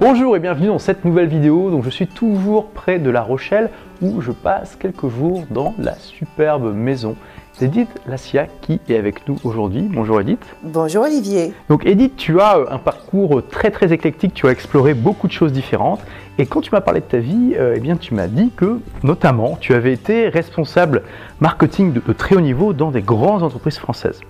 [0.00, 1.70] Bonjour et bienvenue dans cette nouvelle vidéo.
[1.70, 3.70] Donc je suis toujours près de La Rochelle
[4.02, 7.14] où je passe quelques jours dans la superbe maison
[7.60, 9.82] d'Edith Lassia qui est avec nous aujourd'hui.
[9.82, 10.44] Bonjour Edith.
[10.64, 11.54] Bonjour Olivier.
[11.68, 15.32] Donc Edith, tu as euh, un parcours très très éclectique, tu as exploré beaucoup de
[15.32, 16.00] choses différentes
[16.38, 18.80] et quand tu m'as parlé de ta vie, euh, eh bien tu m'as dit que
[19.04, 21.04] notamment tu avais été responsable
[21.38, 24.20] marketing de, très haut niveau dans des grandes entreprises françaises.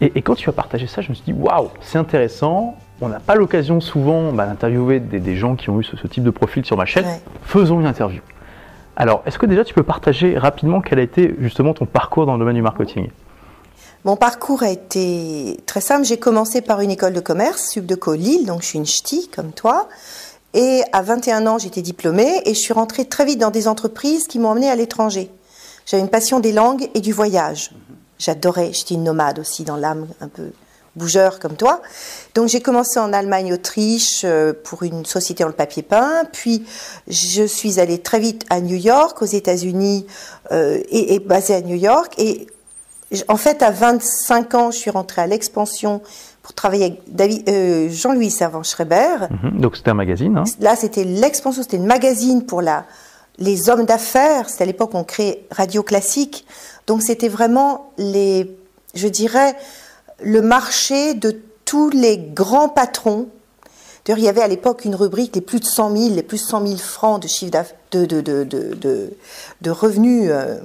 [0.00, 3.08] Et, et quand tu as partagé ça, je me suis dit waouh, c'est intéressant on
[3.08, 6.64] n'a pas l'occasion souvent bah, d'interviewer des, gens qui ont eu ce, type de profil
[6.64, 7.04] sur ma chaîne.
[7.42, 8.22] Faisons une interview.
[8.96, 12.34] Alors, est-ce que déjà tu peux partager rapidement quel a été justement ton parcours dans
[12.34, 13.08] le domaine du marketing?
[14.04, 16.04] Mon parcours a été très simple.
[16.04, 19.52] J'ai commencé par une école de commerce, Subdeco Lille, donc je suis une ch'ti comme
[19.52, 19.88] toi.
[20.54, 24.28] Et à 21 ans, j'étais diplômée et je suis rentrée très vite dans des entreprises
[24.28, 25.30] qui m'ont emmenée à l'étranger.
[25.86, 27.72] J'avais une passion des langues et du voyage.
[28.18, 30.52] J'adorais, j'étais une nomade aussi dans l'âme, un peu
[30.96, 31.80] bougeur comme toi.
[32.34, 36.24] Donc j'ai commencé en Allemagne, Autriche euh, pour une société dans le papier peint.
[36.32, 36.64] Puis
[37.08, 40.06] je suis allée très vite à New York, aux États-Unis,
[40.50, 42.14] euh, et, basée à New York.
[42.18, 42.46] Et
[43.28, 46.02] en fait, à 25 ans, je suis rentrée à l'expansion
[46.42, 49.28] pour travailler avec euh, Jean-Louis Servan-Schreiber.
[49.30, 49.60] Mhm.
[49.60, 50.36] donc c'était un magazine.
[50.36, 50.44] Hein?
[50.60, 52.84] Là, c'était l'expansion, c'était un magazine pour la,
[53.38, 54.48] les hommes d'affaires.
[54.48, 56.46] C'était à l'époque on créait Radio Classique.
[56.86, 58.56] Donc c'était vraiment les,
[58.94, 59.54] je dirais,
[60.20, 63.28] le marché de tous les grands patrons.
[64.04, 66.38] D'ailleurs, il y avait à l'époque une rubrique, les plus de 100 000, les plus
[66.38, 67.52] de 100 000 francs de chiffre
[67.92, 69.16] de, de, de,
[69.60, 70.58] de, revenus euh,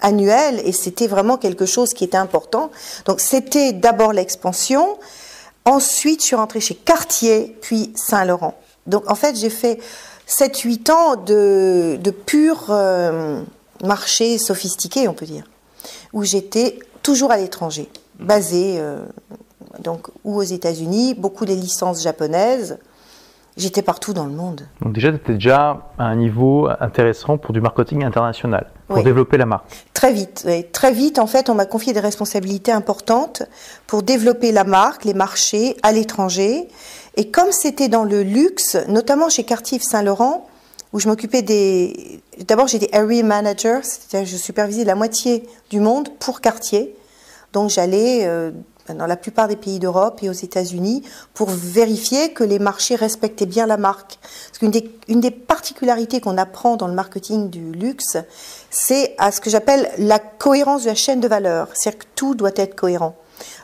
[0.00, 2.70] annuels, et c'était vraiment quelque chose qui était important.
[3.06, 4.98] Donc, c'était d'abord l'expansion.
[5.64, 8.54] Ensuite, je suis rentrée chez Cartier, puis Saint-Laurent.
[8.86, 9.78] Donc, en fait, j'ai fait
[10.28, 13.40] 7-8 ans de, de pur euh,
[13.84, 15.44] marché sophistiqué, on peut dire,
[16.12, 17.88] où j'étais toujours à l'étranger
[18.22, 19.04] basé euh,
[19.80, 22.78] donc, ou aux États-Unis, beaucoup des licences japonaises.
[23.56, 24.62] J'étais partout dans le monde.
[24.80, 29.36] Donc déjà, tu étais déjà à un niveau intéressant pour du marketing international, pour développer
[29.36, 29.66] la marque.
[29.92, 30.48] Très vite.
[30.72, 33.42] Très vite, en fait, on m'a confié des responsabilités importantes
[33.86, 36.68] pour développer la marque, les marchés à l'étranger.
[37.16, 40.46] Et comme c'était dans le luxe, notamment chez Cartier Saint-Laurent,
[40.94, 42.22] où je m'occupais des...
[42.48, 46.96] D'abord, j'étais area manager, c'est-à-dire je supervisais la moitié du monde pour Cartier.
[47.52, 48.50] Donc j'allais euh,
[48.88, 51.02] dans la plupart des pays d'Europe et aux États-Unis
[51.34, 54.18] pour vérifier que les marchés respectaient bien la marque.
[54.48, 58.16] Parce qu'une des, une des particularités qu'on apprend dans le marketing du luxe,
[58.70, 61.68] c'est à ce que j'appelle la cohérence de la chaîne de valeur.
[61.74, 63.16] C'est-à-dire que tout doit être cohérent.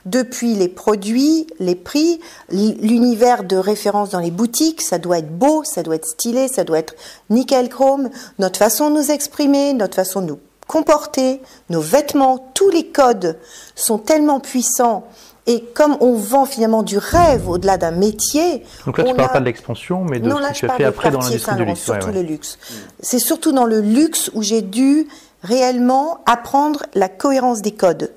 [0.07, 2.21] Depuis les produits, les prix,
[2.51, 6.65] l'univers de référence dans les boutiques, ça doit être beau, ça doit être stylé, ça
[6.65, 6.95] doit être
[7.31, 11.41] nickel chrome, notre façon de nous exprimer, notre façon de nous comporter,
[11.71, 13.37] nos vêtements, tous les codes
[13.75, 15.09] sont tellement puissants.
[15.49, 18.63] Et comme on vend finalement du rêve au-delà d'un métier.
[18.85, 20.85] Donc là, tu ne parles pas de l'expansion, mais de ce que tu as fait
[20.85, 21.81] après dans l'industrie du luxe.
[21.81, 22.59] Surtout le luxe.
[23.01, 25.09] C'est surtout dans le luxe où j'ai dû
[25.43, 28.13] réellement apprendre la cohérence des codes.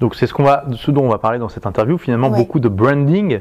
[0.00, 2.60] Donc c'est ce, qu'on va, ce dont on va parler dans cette interview, finalement beaucoup
[2.60, 3.40] de branding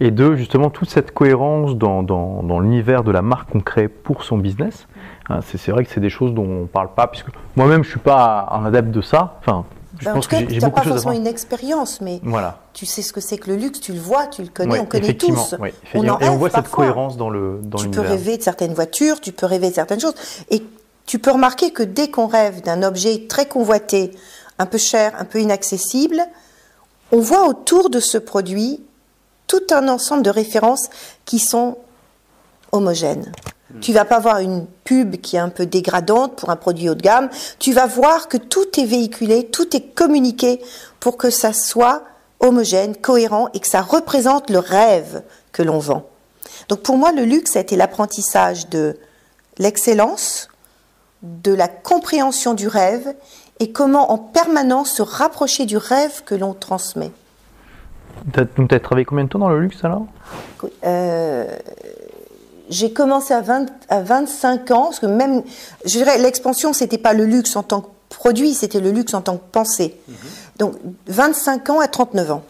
[0.00, 3.88] et de justement toute cette cohérence dans, dans, dans l'univers de la marque qu'on crée
[3.88, 4.86] pour son business.
[5.30, 7.88] Hein, c'est vrai que c'est des choses dont on ne parle pas, puisque moi-même je
[7.88, 9.38] ne suis pas un adepte de ça.
[9.40, 9.64] Enfin,
[9.98, 12.58] je ben, pense que j'ai beaucoup pas forcément une expérience, mais voilà.
[12.72, 14.86] tu sais ce que c'est que le luxe, tu le vois, tu le connais, on
[14.86, 15.54] connaît tous.
[15.94, 19.20] on et on voit cette cohérence dans le dans Tu peux rêver de certaines voitures,
[19.20, 20.14] tu peux rêver de certaines choses,
[20.50, 20.62] et
[21.06, 24.10] tu peux remarquer que dès qu'on rêve d'un objet très convoité,
[24.58, 26.20] un peu cher, un peu inaccessible,
[27.12, 28.80] on voit autour de ce produit
[29.46, 30.88] tout un ensemble de références
[31.24, 31.78] qui sont
[32.74, 33.32] homogènes.
[33.80, 36.94] Tu vas pas voir une pub qui est un peu dégradante pour un produit haut
[36.94, 37.28] de gamme.
[37.58, 40.60] Tu vas voir que tout est véhiculé, tout est communiqué
[41.00, 42.02] pour que ça soit
[42.40, 46.06] homogène, cohérent et que ça représente le rêve que l'on vend.
[46.68, 48.96] Donc pour moi, le luxe a été l'apprentissage de
[49.58, 50.48] l'excellence,
[51.22, 53.14] de la compréhension du rêve
[53.60, 57.10] et comment en permanence se rapprocher du rêve que l'on transmet.
[58.32, 58.40] Tu
[58.74, 60.06] as travaillé combien de temps dans le luxe alors?
[60.84, 61.46] Euh,
[62.68, 65.42] j'ai commencé à, 20, à 25 ans, parce que même,
[65.84, 69.20] je dirais, l'expansion, c'était pas le luxe en tant que produit, c'était le luxe en
[69.20, 69.98] tant que pensée.
[70.08, 70.14] Mhm.
[70.58, 70.74] Donc,
[71.06, 72.42] 25 ans à 39 ans.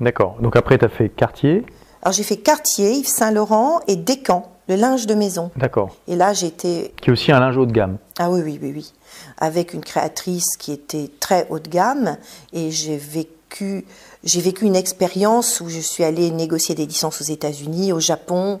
[0.00, 0.36] D'accord.
[0.40, 1.64] Donc après, tu as fait Cartier
[2.02, 5.50] Alors j'ai fait Cartier, Yves Saint-Laurent et Descamps, le linge de maison.
[5.56, 5.96] D'accord.
[6.06, 6.92] Et là, j'étais...
[7.00, 7.96] Qui est aussi un linge haut de gamme.
[8.18, 8.92] Ah oui, oui, oui, oui.
[9.38, 12.16] Avec une créatrice qui était très haut de gamme.
[12.52, 13.86] Et j'ai vécu,
[14.24, 18.60] j'ai vécu une expérience où je suis allée négocier des licences aux États-Unis, au Japon,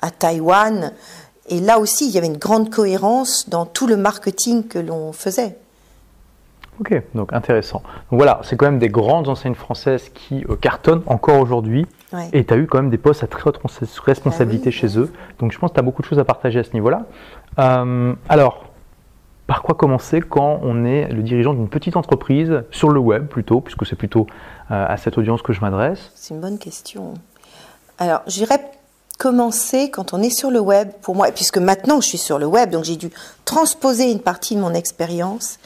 [0.00, 0.92] à Taïwan.
[1.48, 5.12] Et là aussi, il y avait une grande cohérence dans tout le marketing que l'on
[5.12, 5.56] faisait.
[6.78, 7.82] Ok, donc intéressant.
[8.10, 11.86] Donc voilà, c'est quand même des grandes enseignes françaises qui euh, cartonnent encore aujourd'hui.
[12.12, 12.28] Ouais.
[12.32, 13.58] Et tu as eu quand même des postes à très haute
[14.04, 15.10] responsabilité Ah oui, chez eux.
[15.38, 17.06] Donc je pense que tu as beaucoup de choses à partager à ce niveau-là.
[17.58, 18.66] Euh, alors,
[19.46, 23.60] par quoi commencer quand on est le dirigeant d'une petite entreprise, sur le web plutôt,
[23.60, 24.26] puisque c'est plutôt
[24.70, 26.10] euh, à cette audience que je m'adresse?
[26.14, 27.14] C'est une bonne question.
[27.98, 28.60] Alors, j'irais
[29.18, 32.46] commencer quand on est sur le web, pour moi, puisque maintenant je suis sur le
[32.46, 33.10] web, donc j'ai dû
[33.44, 35.58] transposer une partie de mon expérience,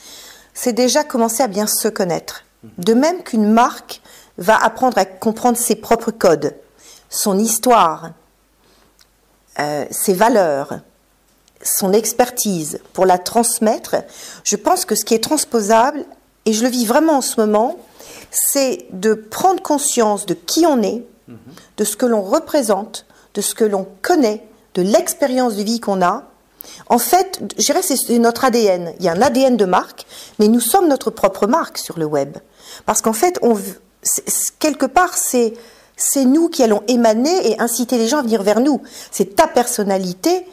[0.54, 2.44] c'est déjà commencer à bien se connaître.
[2.78, 4.02] De même qu'une marque
[4.38, 6.54] va apprendre à comprendre ses propres codes,
[7.08, 8.10] son histoire,
[9.58, 10.80] euh, ses valeurs,
[11.62, 12.80] son expertise.
[12.92, 13.96] Pour la transmettre,
[14.44, 16.04] je pense que ce qui est transposable,
[16.44, 17.76] et je le vis vraiment en ce moment,
[18.30, 21.04] c'est de prendre conscience de qui on est,
[21.76, 26.02] de ce que l'on représente, de ce que l'on connaît, de l'expérience de vie qu'on
[26.02, 26.24] a.
[26.86, 28.92] En fait, je dirais c'est notre ADN.
[28.98, 30.06] Il y a un ADN de marque,
[30.38, 32.36] mais nous sommes notre propre marque sur le web.
[32.86, 33.40] Parce qu'en fait,
[34.58, 35.54] quelque part, c'est
[36.00, 38.80] c'est nous qui allons émaner et inciter les gens à venir vers nous.
[39.10, 40.46] C'est ta personnalité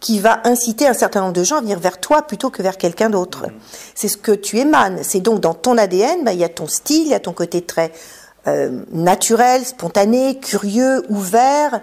[0.00, 2.76] qui va inciter un certain nombre de gens à venir vers toi plutôt que vers
[2.76, 3.46] quelqu'un d'autre.
[3.94, 5.00] C'est ce que tu émanes.
[5.02, 7.32] C'est donc dans ton ADN, bah, il y a ton style, il y a ton
[7.32, 7.92] côté très
[8.48, 11.80] euh, naturel, spontané, curieux, ouvert.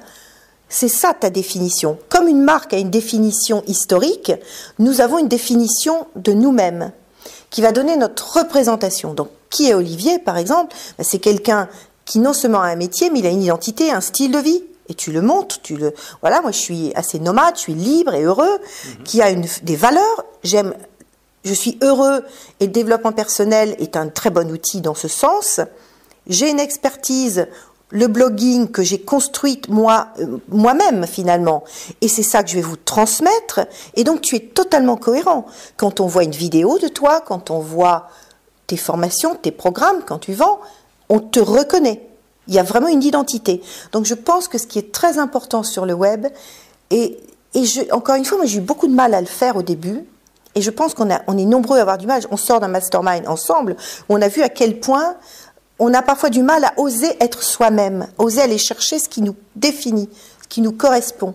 [0.77, 1.98] C'est ça ta définition.
[2.10, 4.33] Comme une marque a une définition historique,
[4.77, 6.92] nous avons une définition de nous-mêmes
[7.50, 9.13] qui va donner notre représentation.
[9.13, 10.75] Donc, qui est Olivier, par exemple?
[10.98, 11.69] Ben, C'est quelqu'un
[12.04, 14.66] qui non seulement a un métier, mais il a une identité, un style de vie.
[14.89, 15.94] Et tu le montres, tu le.
[16.19, 18.60] Voilà, moi je suis assez nomade, je suis libre et heureux,
[19.06, 20.25] qui a une, des valeurs.
[20.44, 20.74] J'aime,
[21.45, 22.22] je suis heureux
[22.60, 25.62] et le développement personnel est un très bon outil dans ce sens.
[26.27, 27.48] J'ai une expertise,
[27.95, 31.63] le blogging que j'ai construite moi, euh, moi-même finalement.
[32.01, 33.62] Et c'est ça que je vais vous transmettre.
[33.95, 35.45] Et donc tu es totalement cohérent.
[35.77, 38.09] Quand on voit une vidéo de toi, quand on voit
[38.68, 40.59] tes formations, tes programmes, quand tu vends,
[41.07, 42.06] on te reconnaît.
[42.50, 43.62] Il y a vraiment une identité.
[43.94, 46.27] Donc je pense que ce qui est très important sur le web,
[46.91, 47.18] et,
[47.91, 50.03] encore une fois, moi j'ai eu beaucoup de mal à le faire au début,
[50.53, 52.21] et je pense qu'on est nombreux à avoir du mal.
[52.30, 53.77] On sort d'un mastermind ensemble,
[54.09, 55.15] où on a vu à quel point
[55.80, 59.36] on a parfois du mal à oser être soi-même, oser aller chercher ce qui nous
[59.56, 60.10] définit,
[60.44, 61.33] ce qui nous correspond.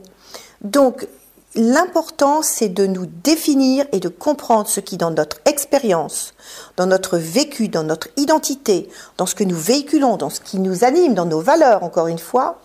[0.63, 1.07] Donc,
[1.55, 6.35] l'important, c'est de nous définir et de comprendre ce qui, dans notre expérience,
[6.77, 10.85] dans notre vécu, dans notre identité, dans ce que nous véhiculons, dans ce qui nous
[10.85, 12.61] anime, dans nos valeurs, encore une fois,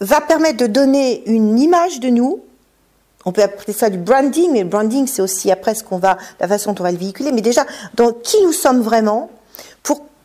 [0.00, 2.40] va permettre de donner une image de nous.
[3.24, 6.16] On peut appeler ça du branding, mais le branding, c'est aussi après ce qu'on va,
[6.40, 9.30] la façon dont on va le véhiculer, mais déjà, dans qui nous sommes vraiment,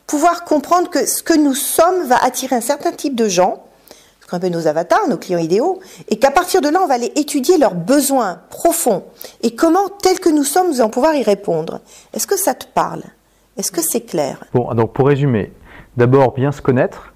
[0.08, 3.64] pouvoir comprendre que ce que nous sommes va attirer un certain type de gens,
[4.22, 5.80] ce qu'on appelle nos avatars, nos clients idéaux,
[6.10, 9.04] et qu'à partir de là, on va aller étudier leurs besoins profonds
[9.44, 11.80] et comment, tels que nous sommes, nous allons pouvoir y répondre.
[12.14, 13.04] Est-ce que ça te parle?
[13.58, 14.44] Est-ce que c'est clair?
[14.54, 15.54] Bon, donc pour résumer,
[15.96, 17.14] d'abord bien se connaître,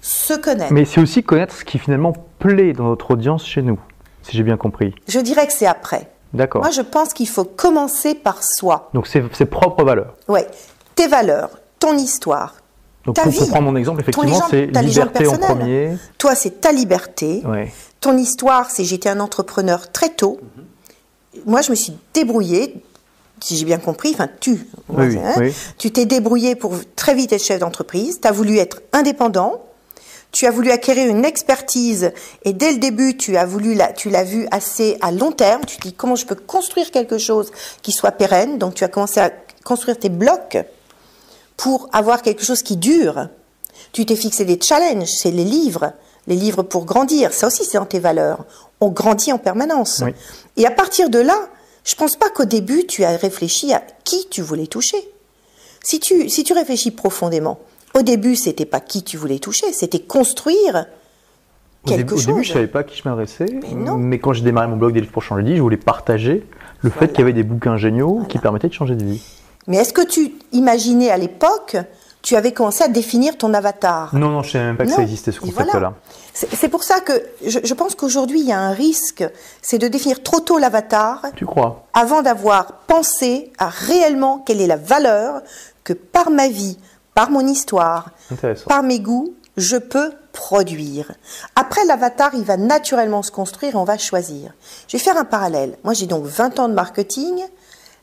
[0.00, 0.72] Se connaître.
[0.72, 3.78] mais c'est aussi connaître ce qui finalement plaît dans notre audience chez nous,
[4.22, 4.94] si j'ai bien compris.
[5.08, 6.08] Je dirais que c'est après.
[6.34, 6.62] D'accord.
[6.62, 8.90] Moi, je pense qu'il faut commencer par soi.
[8.94, 10.14] Donc c'est ses propres valeurs.
[10.28, 10.46] Ouais,
[10.94, 11.50] tes valeurs,
[11.82, 12.54] ton histoire.
[13.04, 13.38] Donc Ta pour, vie.
[13.38, 15.96] pour prendre mon exemple, effectivement, c'est liberté en premier.
[16.18, 17.42] Toi, c'est ta liberté.
[17.44, 17.72] Ouais.
[18.00, 20.38] Ton histoire, c'est j'étais un entrepreneur très tôt.
[21.46, 22.82] Moi, je me suis débrouillée,
[23.40, 25.52] si j'ai bien compris, enfin tu, Oui, hein, oui.
[25.78, 29.62] tu t'es débrouillé pour très vite être chef d'entreprise, tu as voulu être indépendant,
[30.30, 32.12] tu as voulu acquérir une expertise
[32.44, 35.64] et dès le début, tu as voulu la, tu l'as vu assez à long terme,
[35.66, 37.50] tu te dis comment je peux construire quelque chose
[37.82, 39.30] qui soit pérenne, donc tu as commencé à
[39.64, 40.58] construire tes blocs
[41.56, 43.28] pour avoir quelque chose qui dure.
[43.92, 45.92] Tu t'es fixé des challenges, c'est les livres,
[46.26, 47.32] les livres pour grandir.
[47.32, 48.44] Ça aussi, c'est dans tes valeurs.
[48.80, 50.02] On grandit en permanence.
[50.04, 50.12] Oui.
[50.56, 51.36] Et à partir de là,
[51.84, 54.98] je pense pas qu'au début, tu as réfléchi à qui tu voulais toucher.
[55.84, 57.58] Si tu, si tu réfléchis profondément,
[57.94, 60.86] au début, c'était pas qui tu voulais toucher, c'était construire
[61.84, 62.26] Au, quelque début, au chose.
[62.28, 64.94] début, je savais pas à qui je m'adressais, Mais mais quand j'ai démarré mon blog
[64.94, 66.46] des livres pour changer de vie, je voulais partager
[66.80, 69.22] le fait qu'il y avait des bouquins géniaux qui permettaient de changer de vie.
[69.66, 71.76] Mais est-ce que tu imaginais à l'époque,
[72.22, 74.14] tu avais commencé à définir ton avatar?
[74.14, 75.70] Non, non, je savais même pas que ça existait ce concept-là.
[75.72, 75.94] voilà.
[76.34, 77.12] C'est pour ça que
[77.46, 79.24] je, je pense qu'aujourd'hui, il y a un risque,
[79.60, 81.84] c'est de définir trop tôt l'avatar Tu crois?
[81.94, 85.42] avant d'avoir pensé à réellement quelle est la valeur
[85.84, 86.78] que par ma vie,
[87.14, 88.10] par mon histoire,
[88.66, 91.12] par mes goûts, je peux produire.
[91.56, 94.54] Après, l'avatar, il va naturellement se construire et on va choisir.
[94.88, 95.76] Je vais faire un parallèle.
[95.84, 97.42] Moi, j'ai donc 20 ans de marketing,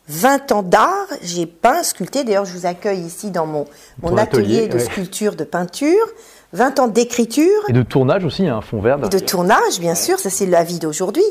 [0.09, 1.07] 20 ans d'art.
[1.21, 2.23] J'ai peint, sculpté.
[2.23, 3.65] D'ailleurs, je vous accueille ici dans mon,
[4.03, 4.83] atelier, atelier, de ouais.
[4.83, 6.05] sculpture, de peinture.
[6.53, 7.61] 20 ans d'écriture.
[7.67, 8.97] Et de tournage aussi, un fond vert.
[9.05, 11.23] Et de tournage, bien sûr, ça c'est la vie d'aujourd'hui.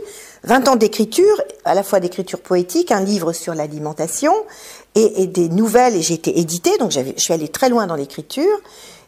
[0.45, 4.33] 20 ans d'écriture, à la fois d'écriture poétique, un livre sur l'alimentation
[4.95, 8.57] et, des nouvelles, et j'ai été édité, donc je suis allée très loin dans l'écriture,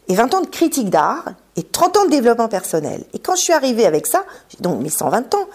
[0.07, 1.25] et 20 ans de critique d'art
[1.55, 3.03] et 30 ans de développement personnel.
[3.13, 4.25] Et quand je suis arrivée avec ça,
[4.59, 5.47] donc mes 120 ans,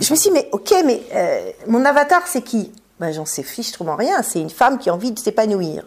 [0.00, 2.70] je me suis dit, mais ok, mais euh, mon avatar c'est qui?
[3.00, 5.86] Ben, J'en sais fichtrement rien, c'est une femme qui a envie de s'épanouir.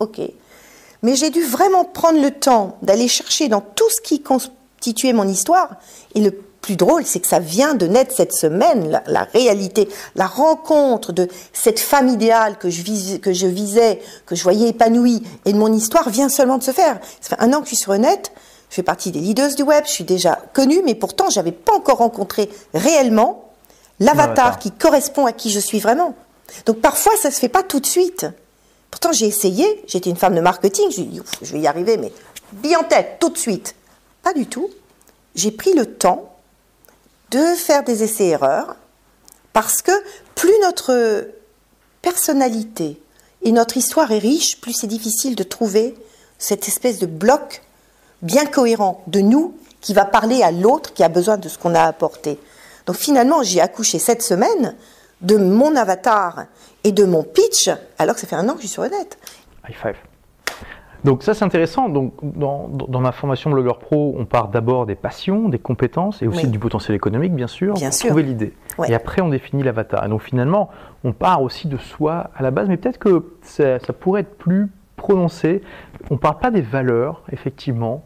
[0.00, 0.20] Ok.
[1.02, 5.26] Mais j'ai dû vraiment prendre le temps d'aller chercher dans tout ce qui constituait mon
[5.26, 5.76] histoire.
[6.14, 6.30] Et le
[6.62, 11.28] plus drôle, c'est que ça vient de naître cette semaine, la, réalité, la rencontre de
[11.52, 15.58] cette femme idéale que je, visais, que je visais, que je voyais épanouie, et de
[15.58, 17.00] mon histoire vient seulement de se faire.
[17.20, 18.32] Ça fait un an que je suis sur net,
[18.70, 21.52] je fais partie des leaders du web, je suis déjà connue, mais pourtant, je n'avais
[21.52, 23.50] pas encore rencontré réellement
[23.98, 26.14] l'avatar qui correspond à qui je suis vraiment.
[26.66, 28.26] Donc parfois, ça ne se fait pas tout de suite.
[28.90, 32.12] Pourtant, j'ai essayé, j'étais une femme de marketing, je dit, je vais y arriver, mais
[32.52, 33.74] bien en tête, tout de suite.
[34.22, 34.70] Pas du tout.
[35.34, 36.36] J'ai pris le temps
[37.30, 38.76] de faire des essais-erreurs,
[39.52, 39.92] parce que
[40.34, 41.26] plus notre
[42.02, 43.00] personnalité
[43.42, 45.94] et notre histoire est riche, plus c'est difficile de trouver
[46.38, 47.62] cette espèce de bloc
[48.20, 51.74] bien cohérent de nous qui va parler à l'autre qui a besoin de ce qu'on
[51.74, 52.38] a apporté.
[52.86, 54.76] Donc finalement, j'ai accouché cette semaine
[55.22, 56.44] de mon avatar
[56.84, 59.18] et de mon pitch, alors que ça fait un an que je suis sur net.
[59.68, 59.96] High five.
[61.04, 61.88] Donc ça c'est intéressant.
[61.88, 66.46] Donc dans, ma formation blogueur pro, on part d'abord des passions, des compétences et aussi
[66.46, 68.54] du potentiel économique bien sûr bien pour trouver l'idée.
[68.86, 70.04] Et après on définit l'avatar.
[70.04, 70.70] Et donc finalement
[71.02, 74.36] on part aussi de soi à la base, mais peut-être que ça, ça, pourrait être
[74.38, 75.62] plus prononcé.
[76.10, 78.04] On ne parle pas des valeurs effectivement,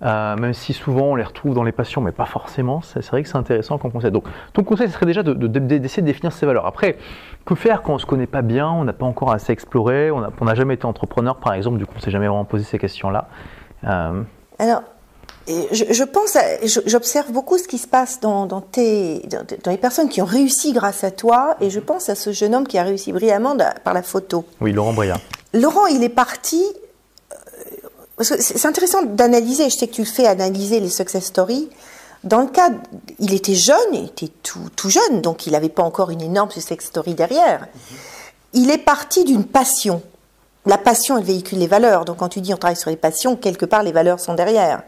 [0.00, 2.80] euh, même si souvent on les retrouve dans les passions, mais pas forcément.
[2.82, 4.12] C'est vrai que c'est intéressant comme conseil.
[4.12, 6.66] Donc, ton conseil, ce serait déjà d'essayer de, de, définir ses valeurs.
[6.66, 6.96] Après,
[7.44, 10.10] que faire quand on ne se connaît pas bien, on n'a pas encore assez exploré,
[10.10, 12.64] on n'a jamais été entrepreneur, par exemple, du coup, on ne s'est jamais vraiment posé
[12.64, 13.28] ces questions-là
[13.84, 14.22] euh,
[14.58, 14.82] Alors,
[15.48, 16.36] je, pense,
[16.86, 19.22] j'observe beaucoup ce qui se passe dans, tes,
[19.64, 22.54] dans, les personnes qui ont réussi grâce à toi, et je pense à ce jeune
[22.54, 24.44] homme qui a réussi brillamment par la photo.
[24.60, 25.20] Oui, Laurent Briard.
[25.54, 26.62] Laurent, il est parti
[28.20, 31.68] c'est intéressant d'analyser, je sais que tu le fais, analyser les success stories.
[32.24, 32.70] Dans le cas,
[33.20, 36.50] il était jeune, il était tout, tout jeune, donc il n'avait pas encore une énorme
[36.50, 37.68] success story derrière.
[38.52, 40.02] Il est parti d'une passion.
[40.66, 42.04] La passion, elle véhicule les valeurs.
[42.04, 44.82] Donc quand tu dis on travaille sur les passions, quelque part les valeurs sont derrière.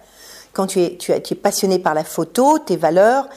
[0.52, 3.28] Quand tu es, tu, tu es passionné par la photo, tes valeurs,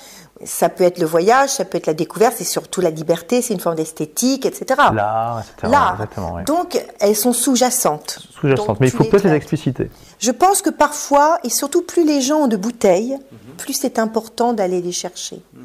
[0.45, 3.53] ça peut être le voyage, ça peut être la découverte, c'est surtout la liberté, c'est
[3.53, 4.79] une forme d'esthétique, etc.
[4.93, 5.73] L'art, etc.
[5.93, 8.19] Exactement, Donc, elles sont sous-jacentes.
[8.39, 9.89] Sous-jacentes, mais il faut peut-être les expliciter.
[10.19, 13.17] Je pense que parfois, et surtout plus les gens ont de bouteilles,
[13.57, 15.41] plus c'est important d'aller les chercher.
[15.53, 15.63] Mhm.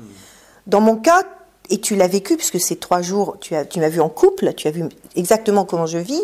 [0.66, 1.22] Dans mon cas,
[1.70, 4.54] et tu l'as vécu, puisque ces trois jours, tu, as, tu m'as vu en couple,
[4.54, 4.84] tu as vu
[5.16, 6.22] exactement comment je vis,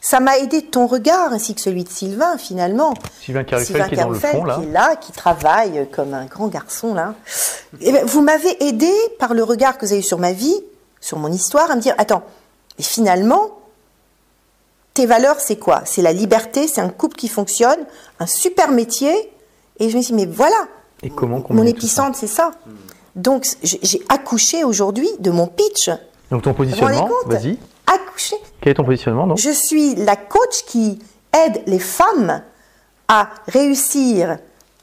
[0.00, 2.94] ça m'a aidé ton regard ainsi que celui de Sylvain finalement.
[3.20, 4.56] Sylvain Carufel qui est dans le fond là.
[4.56, 7.14] Qui est là, qui travaille comme un grand garçon là.
[7.80, 10.32] Et eh ben, vous m'avez aidé par le regard que vous avez eu sur ma
[10.32, 10.56] vie,
[11.00, 12.22] sur mon histoire, à me dire attends,
[12.78, 13.58] finalement,
[14.94, 15.82] tes valeurs c'est quoi?
[15.84, 17.78] C'est la liberté, c'est un couple qui fonctionne,
[18.20, 19.12] un super métier.
[19.78, 20.66] Et je me suis dit mais voilà.
[21.02, 22.52] Et comment Mon épicentre c'est ça.
[23.16, 25.90] Donc j'ai accouché aujourd'hui de mon pitch.
[26.30, 27.58] Donc ton positionnement, vas-y
[27.92, 28.36] accoucher.
[28.60, 29.38] Quel est ton positionnement donc?
[29.38, 30.98] Je suis la coach qui
[31.32, 32.42] aide les femmes
[33.08, 34.38] à réussir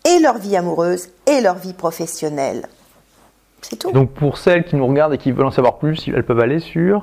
[0.05, 2.67] et leur vie amoureuse et leur vie professionnelle.
[3.61, 3.91] C'est tout.
[3.91, 6.59] Donc pour celles qui nous regardent et qui veulent en savoir plus, elles peuvent aller
[6.59, 7.01] sur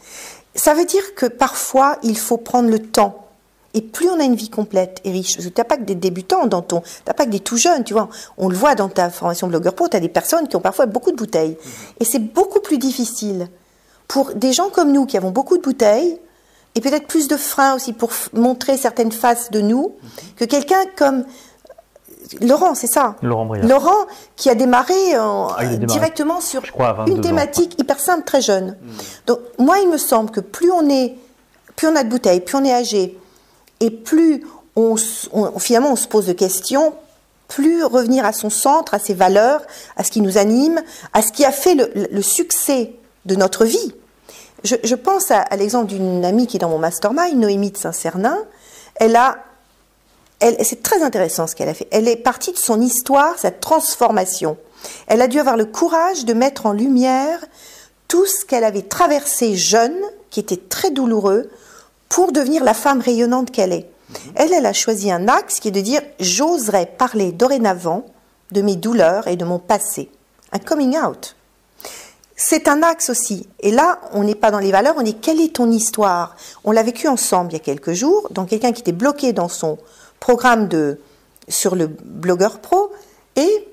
[0.55, 3.30] Ça veut dire que parfois, il faut prendre le temps
[3.75, 6.47] et plus on a une vie complète et riche, tu n'as pas que des débutants
[6.47, 8.09] dans ton, t'as pas que des tout jeunes, tu vois.
[8.37, 10.87] On le voit dans ta formation blogueur pro, tu as des personnes qui ont parfois
[10.87, 11.57] beaucoup de bouteilles.
[12.01, 13.49] Et c'est beaucoup plus difficile
[14.09, 16.19] pour des gens comme nous qui avons beaucoup de bouteilles
[16.75, 19.95] et peut-être plus de freins aussi pour montrer certaines faces de nous
[20.37, 21.25] que quelqu'un comme
[22.41, 23.17] Laurent, c'est ça?
[23.23, 23.67] Laurent Briand.
[23.67, 26.63] Laurent qui a démarré, ah, directement sur
[27.07, 28.77] une thématique hyper simple, très jeune.
[28.81, 28.91] Hmm.
[29.27, 31.17] Donc moi, il me semble que plus on est,
[31.75, 33.19] plus on a de bouteilles, plus on est âgé,
[33.81, 34.45] et plus
[34.77, 34.97] on,
[35.59, 36.95] finalement on se pose de questions,
[37.49, 39.63] plus revenir à son centre, à ses valeurs,
[39.97, 40.81] à ce qui nous anime,
[41.13, 42.93] à ce qui a fait le, succès
[43.27, 43.93] de notre vie.
[44.63, 48.39] Je, pense à, l'exemple d'une amie qui est dans mon mastermind, Noémie de Saint-Cernin.
[48.95, 49.39] Elle a,
[50.41, 51.89] c'est très intéressant ce qu'elle a fait.
[51.91, 54.59] Elle est partie de son histoire, sa transformation.
[55.07, 57.41] Elle a dû avoir le courage de mettre en lumière
[58.07, 59.97] tout ce qu'elle avait traversé jeune,
[60.31, 61.51] qui était très douloureux,
[62.11, 63.89] pour devenir la femme rayonnante qu'elle est.
[64.35, 68.05] Elle, elle a choisi un axe qui est de dire j'oserais parler dorénavant
[68.51, 70.11] de mes douleurs et de mon passé.
[70.53, 71.37] Un coming out.
[72.37, 73.49] C'est un axe aussi.
[73.61, 76.37] Et là, on n'est pas dans les valeurs, on est quelle est ton histoire?
[76.65, 79.49] On l'a vécu ensemble il y a quelques jours, donc quelqu'un qui était bloqué dans
[79.49, 79.79] son
[80.19, 80.99] programme de
[81.49, 82.93] sur le blogueur pro
[83.37, 83.69] et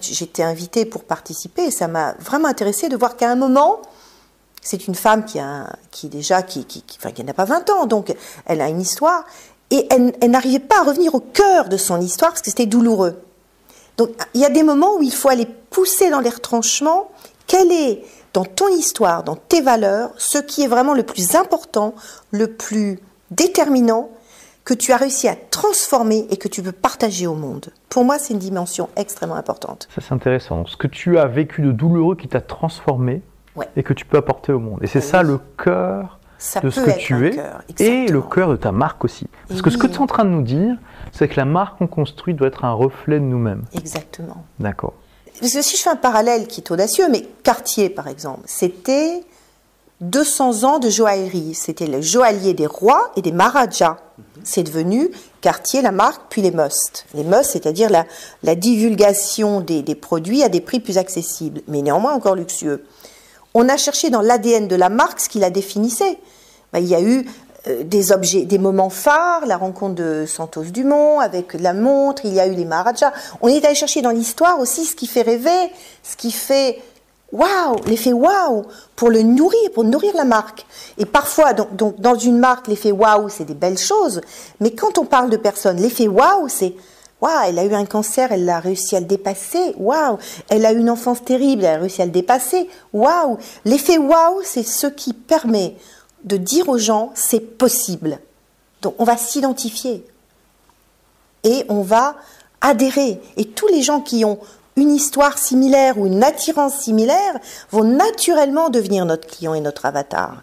[0.00, 3.80] j'étais invitée pour participer et ça m'a vraiment intéressé de voir qu'à un moment,
[4.66, 6.66] c'est une femme qui a qui déjà qui
[6.98, 8.14] enfin, qui n'a pas 20 ans donc
[8.46, 9.24] elle a une histoire
[9.70, 12.66] et elle, elle n'arrivait pas à revenir au cœur de son histoire parce que c'était
[12.66, 13.20] douloureux.
[13.96, 17.10] Donc il y a des moments où il faut aller pousser dans les retranchements.
[17.46, 21.94] Quel est dans ton histoire, dans tes valeurs, ce qui est vraiment le plus important,
[22.30, 22.98] le plus
[23.30, 24.10] déterminant
[24.64, 27.72] que tu as réussi à transformer et que tu peux partager au monde.
[27.88, 29.88] Pour moi, c'est une dimension extrêmement importante.
[29.94, 30.66] Ça, c'est intéressant.
[30.66, 33.22] Ce que tu as vécu de douloureux qui t'a transformé
[33.76, 34.80] et que tu peux apporter au monde.
[34.82, 36.18] Et c'est ça le cœur
[36.62, 37.36] de ce que tu es
[37.78, 39.26] et le cœur de ta marque aussi.
[39.48, 40.76] Parce que ce que tu es en train de nous dire,
[41.12, 43.64] c'est que la marque qu'on construit doit être un reflet de nous-mêmes.
[43.74, 44.44] Exactement.
[44.58, 44.94] D'accord.
[45.40, 49.22] Parce que si je fais un parallèle qui est audacieux, mais Cartier par exemple, c'était
[50.00, 51.54] 200 ans de joaillerie.
[51.54, 53.96] C'était le joaillier des rois et des maharajas.
[54.44, 55.10] C'est devenu
[55.40, 57.06] Cartier, la marque, puis les must.
[57.14, 58.04] Les must, c'est-à-dire la,
[58.42, 62.84] la, divulgation des, des, produits à des prix plus accessibles, mais néanmoins encore luxueux.
[63.58, 66.18] On a cherché dans l'ADN de la marque ce qui la définissait.
[66.74, 67.24] Ben, il y a eu
[67.68, 72.34] euh, des objets, des moments phares, la rencontre de Santos Dumont avec la montre, il
[72.34, 73.14] y a eu les maharajas.
[73.40, 75.72] On est allé chercher dans l'histoire aussi ce qui fait rêver,
[76.02, 76.82] ce qui fait
[77.32, 80.66] waouh, l'effet waouh, pour le nourrir, pour nourrir la marque.
[80.98, 84.20] Et parfois, donc, dans une marque, l'effet waouh, c'est des belles choses,
[84.60, 86.74] mais quand on parle de personnes, l'effet waouh, c'est
[87.20, 90.18] waouh, elle a eu un cancer, elle a réussi à le dépasser, waouh,
[90.48, 93.38] elle a eu une enfance terrible, elle a réussi à le dépasser, waouh.
[93.64, 95.76] L'effet waouh, c'est ce qui permet
[96.24, 98.18] de dire aux gens c'est possible.
[98.82, 100.04] Donc on va s'identifier
[101.44, 102.16] et on va
[102.60, 103.20] adhérer.
[103.36, 104.38] Et tous les gens qui ont
[104.76, 107.38] une histoire similaire ou une attirance similaire
[107.70, 110.42] vont naturellement devenir notre client et notre avatar.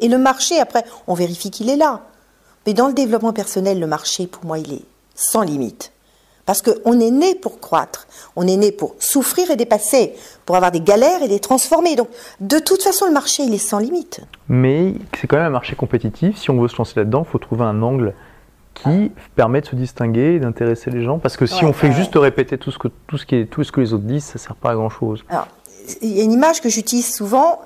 [0.00, 2.02] Et le marché, après, on vérifie qu'il est là.
[2.66, 4.84] Mais dans le développement personnel, le marché, pour moi, il est
[5.14, 5.92] sans limite.
[6.50, 10.72] Parce qu'on est né pour croître, on est né pour souffrir et dépasser, pour avoir
[10.72, 11.94] des galères et les transformer.
[11.94, 12.08] Donc,
[12.40, 14.20] de toute façon, le marché, il est sans limite.
[14.48, 16.36] Mais c'est quand même un marché compétitif.
[16.36, 18.14] Si on veut se lancer là-dedans, il faut trouver un angle
[18.74, 22.16] qui permet de se distinguer et d'intéresser les gens Parce que si on fait juste
[22.16, 24.34] répéter tout ce, que, tout, ce qui est, tout ce que les autres disent, ça
[24.34, 25.22] ne sert pas à grand-chose.
[26.02, 27.60] Il y a une image que j'utilise souvent.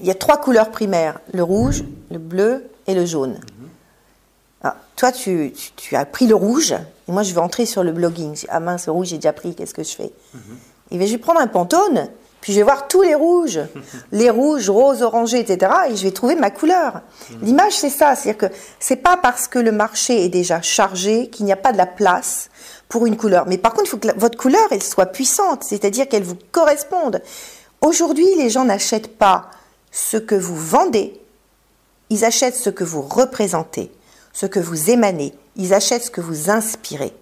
[0.00, 3.36] Il y a trois couleurs primaires, le rouge, le bleu et le jaune.
[4.60, 6.74] Alors, toi, tu, tu, as pris le rouge,
[7.08, 8.36] et moi, je vais entrer sur le blogging.
[8.48, 10.12] Ah mince, le rouge, j'ai déjà pris, qu'est-ce que je fais?
[10.90, 12.08] Et bien, je vais prendre un pantone,
[12.40, 13.60] puis je vais voir tous les rouges,
[14.12, 15.72] les rouges, roses, orangés, etc.
[15.90, 17.00] Et je vais trouver ma couleur.
[17.42, 18.14] L'image, c'est ça.
[18.14, 21.72] C'est-à-dire que c'est pas parce que le marché est déjà chargé qu'il n'y a pas
[21.72, 22.50] de la place
[22.88, 23.46] pour une couleur.
[23.46, 25.64] Mais par contre, il faut que votre couleur, elle soit puissante.
[25.64, 27.22] C'est-à-dire qu'elle vous corresponde.
[27.80, 29.50] Aujourd'hui, les gens n'achètent pas
[29.90, 31.20] ce que vous vendez.
[32.10, 33.90] Ils achètent ce que vous représentez,
[34.34, 35.32] ce que vous émanez.
[35.56, 37.14] Ils achètent ce que vous inspirez.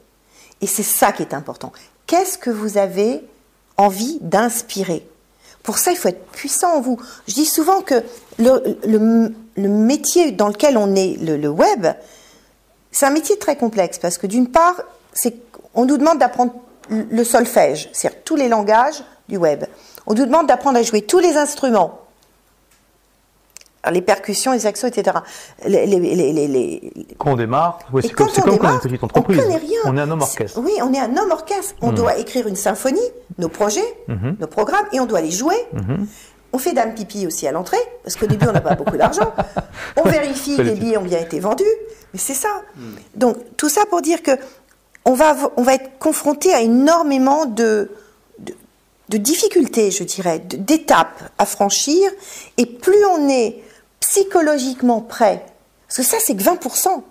[0.61, 1.72] Et c'est ça qui est important.
[2.07, 3.22] Qu'est-ce que vous avez
[3.77, 5.07] envie d'inspirer?
[5.62, 6.98] Pour ça, il faut être puissant en vous.
[7.29, 8.03] Je dis souvent que
[8.38, 11.87] le, métier dans lequel on est, le, web,
[12.90, 14.83] c'est un métier très complexe parce que d'une part,
[15.75, 16.55] on nous demande d'apprendre
[16.88, 19.64] le solfège, c'est-à-dire tous les langages du web.
[20.07, 22.01] On nous demande d'apprendre à jouer tous les instruments
[23.90, 25.18] les percussions, les saxos, etc.
[25.66, 29.42] Les, les, les, quand on démarre, c'est comme, quand on est une petite entreprise.
[29.49, 29.79] On, rien.
[29.87, 30.61] on est un homme orchestre.
[30.61, 31.75] Oui, on est un homme orchestre.
[31.83, 31.97] On hmm.
[31.97, 33.01] doit écrire une symphonie,
[33.38, 34.35] nos projets, hmm.
[34.38, 35.57] nos programmes, et on doit les jouer.
[35.73, 36.05] Hmm.
[36.53, 39.33] On fait dame pipi aussi à l'entrée, parce qu'au début, on n'a pas beaucoup d'argent.
[39.97, 41.64] On vérifie que les billets ont bien été vendus.
[42.12, 42.62] Mais c'est ça.
[43.14, 44.33] Donc, tout ça pour dire que
[45.05, 47.90] on va, on va être confronté à énormément de,
[48.38, 48.55] de,
[49.09, 52.11] de difficultés, je dirais, d'étapes à franchir.
[52.59, 53.62] Et plus on est
[54.12, 55.42] psychologiquement prêt,
[55.88, 57.03] parce que ça c'est que 20%,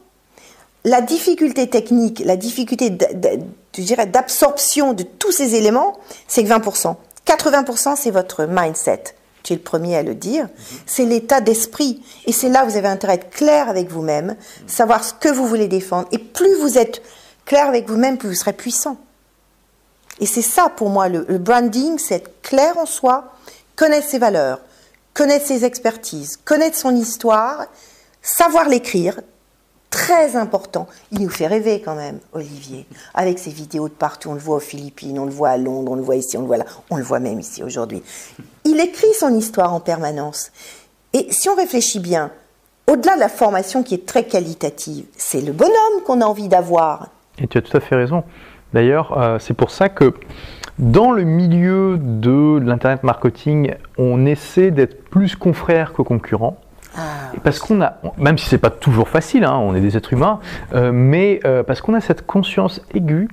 [0.84, 6.96] la difficulté technique, la difficulté d'absorption de tous ces éléments, c'est que 20%.
[7.26, 9.16] 80% c'est votre mindset.
[9.42, 10.48] Tu es le premier à le dire.
[10.86, 12.04] C'est l'état d'esprit.
[12.28, 14.36] Et c'est là où vous avez intérêt à être clair avec vous-même,
[14.68, 16.08] savoir ce que vous voulez défendre.
[16.12, 17.02] Et plus vous êtes
[17.46, 18.98] clair avec vous-même, plus vous serez puissant.
[20.20, 23.34] Et c'est ça pour moi, le, le branding, c'est être clair en soi,
[23.76, 24.60] connaître ses valeurs,
[25.14, 27.66] connaître ses expertises, connaître son histoire,
[28.22, 29.20] savoir l'écrire,
[29.90, 30.88] très important.
[31.12, 34.30] Il nous fait rêver quand même, Olivier, avec ses vidéos de partout.
[34.30, 36.42] On le voit aux Philippines, on le voit à Londres, on le voit ici, on
[36.42, 38.02] le voit là, on le voit même ici aujourd'hui.
[38.64, 40.52] Il écrit son histoire en permanence.
[41.14, 42.32] Et si on réfléchit bien,
[42.88, 47.10] au-delà de la formation qui est très qualitative, c'est le bonhomme qu'on a envie d'avoir.
[47.38, 48.24] Et tu as tout à fait raison.
[48.74, 50.14] D'ailleurs, euh, c'est pour ça que
[50.80, 56.58] dans le milieu de l'Internet marketing, on essaie d'être plus confrère que concurrent.
[56.98, 57.32] Ah.
[57.44, 60.40] Parce qu'on a, même si c'est pas toujours facile, hein, on est des êtres humains,
[60.74, 63.30] euh, mais euh, parce qu'on a cette conscience aiguë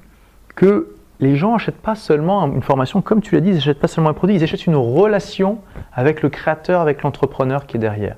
[0.55, 3.89] que les gens n'achètent pas seulement une formation, comme tu l'as dit, ils n'achètent pas
[3.89, 5.59] seulement un produit, ils achètent une relation
[5.93, 8.17] avec le créateur, avec l'entrepreneur qui est derrière.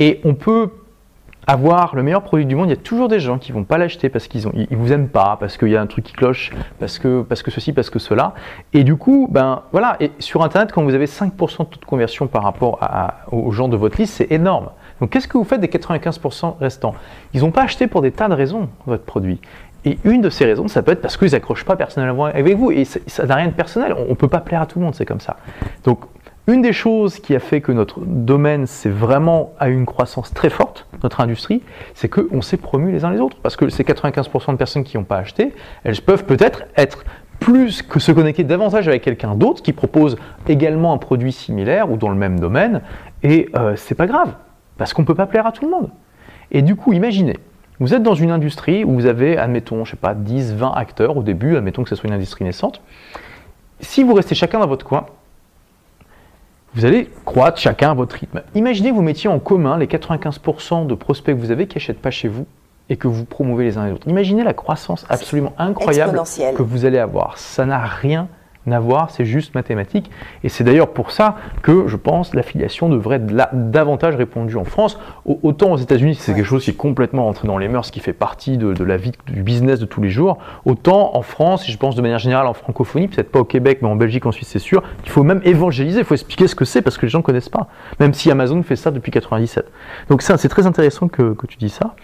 [0.00, 0.70] Et on peut
[1.46, 3.78] avoir le meilleur produit du monde, il y a toujours des gens qui vont pas
[3.78, 6.52] l'acheter parce qu'ils ils vous aiment pas, parce qu'il y a un truc qui cloche,
[6.78, 8.34] parce que, ceci, parce que cela.
[8.72, 9.98] Et du coup, ben voilà.
[10.18, 12.78] Sur Internet, quand vous avez 5% de taux de conversion par rapport
[13.32, 14.70] aux gens de votre liste, c'est énorme.
[15.00, 16.94] Donc, qu'est-ce que vous faites des 95% restants?
[17.34, 19.40] Ils n'ont pas acheté pour des tas de raisons votre produit.
[19.84, 22.70] Et une de ces raisons, ça peut être parce qu'ils n'accrochent pas personnellement avec vous.
[22.70, 23.96] Et ça n'a rien de personnel.
[23.98, 25.36] On ne peut pas plaire à tout le monde, c'est comme ça.
[25.82, 26.04] Donc,
[26.48, 30.50] une des choses qui a fait que notre domaine c'est vraiment a une croissance très
[30.50, 31.62] forte, notre industrie,
[31.94, 33.36] c'est qu'on s'est promu les uns les autres.
[33.42, 35.52] Parce que ces 95% de personnes qui n'ont pas acheté,
[35.84, 37.04] elles peuvent peut-être être
[37.38, 40.16] plus que se connecter davantage avec quelqu'un d'autre qui propose
[40.48, 42.82] également un produit similaire ou dans le même domaine.
[43.22, 44.34] Et euh, c'est pas grave,
[44.78, 45.90] parce qu'on ne peut pas plaire à tout le monde.
[46.50, 47.38] Et du coup, imaginez,
[47.80, 51.16] vous êtes dans une industrie où vous avez, admettons, je sais pas, 10, 20 acteurs
[51.16, 52.80] au début, admettons que ce soit une industrie naissante.
[53.80, 55.06] Si vous restez chacun dans votre coin,
[56.74, 58.42] vous allez croître chacun à votre rythme.
[58.54, 62.00] Imaginez que vous mettiez en commun les 95% de prospects que vous avez qui n'achètent
[62.00, 62.46] pas chez vous
[62.88, 64.08] et que vous promouvez les uns les autres.
[64.08, 66.20] Imaginez la croissance absolument incroyable
[66.56, 67.38] que vous allez avoir.
[67.38, 68.28] Ça n'a rien
[68.66, 70.10] n'avoir, c'est juste mathématique.
[70.44, 74.98] Et c'est d'ailleurs pour ça que je pense l'affiliation devrait être davantage répandue en France.
[75.24, 78.12] Autant aux États-Unis, c'est quelque chose qui est complètement entré dans les mœurs, qui fait
[78.12, 80.38] partie de, la vie, du business de tous les jours.
[80.64, 83.78] Autant en France, et je pense de manière générale en francophonie, peut-être pas au Québec,
[83.82, 86.54] mais en Belgique, en Suisse, c'est sûr, il faut même évangéliser, il faut expliquer ce
[86.54, 87.68] que c'est parce que les gens ne connaissent pas.
[88.00, 89.66] Même si Amazon fait ça depuis 97.
[90.08, 91.94] Donc c'est très intéressant que, tu dis ça.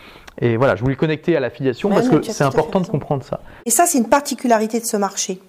[0.40, 3.40] Et voilà, je voulais connecter à l'affiliation parce que c'est important de comprendre ça.
[3.66, 5.40] Et ça, c'est une particularité de ce marché.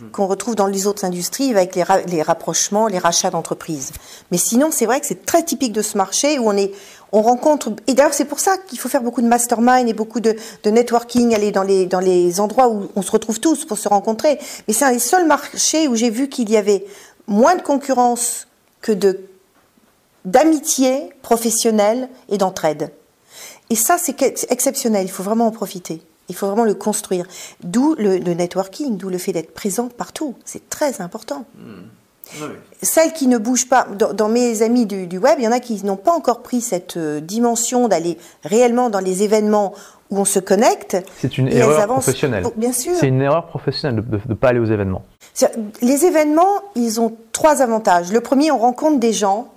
[0.00, 0.10] Mhm.
[0.10, 3.92] qu'on retrouve dans les autres industries avec les, rapprochements, les rachats d'entreprises.
[4.32, 6.72] Mais sinon, c'est vrai que c'est très typique de ce marché où on est,
[7.12, 10.18] on rencontre, et d'ailleurs c'est pour ça qu'il faut faire beaucoup de mastermind et beaucoup
[10.18, 10.34] de,
[10.66, 14.40] networking, aller dans les, dans les endroits où on se retrouve tous pour se rencontrer.
[14.66, 16.84] Mais c'est un des seuls marchés où j'ai vu qu'il y avait
[17.28, 18.48] moins de concurrence
[18.80, 18.92] que
[20.24, 22.90] d'amitié professionnelle et d'entraide.
[23.70, 26.02] Et ça, c'est exceptionnel, il faut vraiment en profiter.
[26.28, 27.26] Il faut vraiment le construire.
[27.62, 30.34] D'où le, networking, d'où le fait d'être présent partout.
[30.44, 31.44] C'est très important.
[31.56, 31.86] Hmm.
[32.82, 35.82] Celles qui ne bougent pas, dans, mes amis du, web, il y en a qui
[35.84, 39.72] n'ont pas encore pris cette euh, dimension d'aller réellement dans les événements
[40.10, 40.96] où on se connecte.
[41.18, 42.44] C'est une erreur professionnelle.
[42.46, 42.92] Oh, bien sûr.
[42.96, 45.04] C'est une erreur professionnelle de ne pas aller aux événements.
[45.80, 48.12] Les événements, ils ont trois avantages.
[48.12, 49.48] Le premier, on rencontre des gens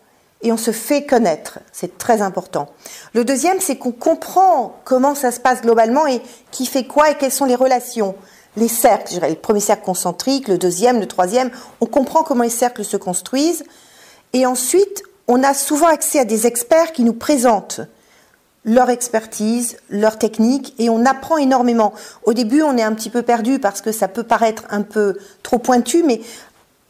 [0.43, 1.59] et on se fait connaître.
[1.71, 2.69] C'est très important.
[3.13, 7.15] Le deuxième, c'est qu'on comprend comment ça se passe globalement et qui fait quoi et
[7.15, 8.15] quelles sont les relations.
[8.57, 12.43] Les cercles, je dirais, le premier cercle concentrique, le deuxième, le troisième, on comprend comment
[12.43, 13.63] les cercles se construisent.
[14.33, 17.81] Et ensuite, on a souvent accès à des experts qui nous présentent
[18.63, 21.93] leur expertise, leur technique, et on apprend énormément.
[22.23, 25.17] Au début, on est un petit peu perdu parce que ça peut paraître un peu
[25.41, 26.21] trop pointu, mais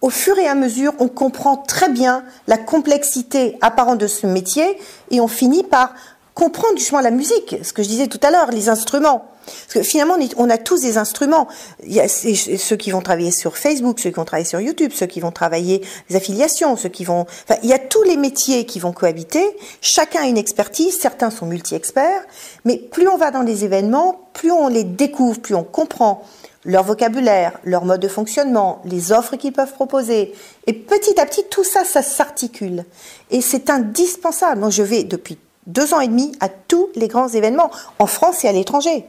[0.01, 4.77] au fur et à mesure, on comprend très bien la complexité apparente de ce métier
[5.11, 5.93] et on finit par
[6.33, 9.25] comprendre justement la musique, ce que je disais tout à l'heure, les instruments.
[9.45, 11.47] Parce que finalement, on a tous des instruments.
[11.83, 14.91] Il y a ceux qui vont travailler sur Facebook, ceux qui vont travailler sur YouTube,
[14.93, 17.21] ceux qui vont travailler les affiliations, ceux qui vont...
[17.21, 19.43] Enfin, il y a tous les métiers qui vont cohabiter.
[19.81, 22.23] Chacun a une expertise, certains sont multi-experts.
[22.65, 26.23] Mais plus on va dans les événements, plus on les découvre, plus on comprend
[26.63, 30.33] leur vocabulaire, leur mode de fonctionnement, les offres qu'ils peuvent proposer.
[30.67, 32.85] Et petit à petit, tout ça, ça s'articule.
[33.31, 34.59] Et c'est indispensable.
[34.59, 38.43] Moi, je vais depuis deux ans et demi à tous les grands événements, en France
[38.43, 39.05] et à l'étranger.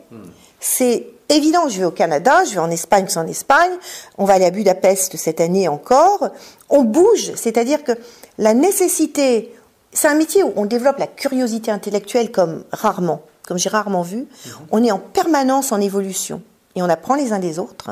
[0.60, 3.72] C'est évident, je vais au Canada, je vais en Espagne, c'est en Espagne,
[4.18, 6.30] on va aller à Budapest cette année encore.
[6.68, 7.92] On bouge, c'est-à-dire que
[8.38, 9.54] la nécessité,
[9.92, 14.26] c'est un métier où on développe la curiosité intellectuelle comme rarement, comme j'ai rarement vu.
[14.70, 16.42] On est en permanence en évolution
[16.74, 17.90] et on apprend les uns des autres.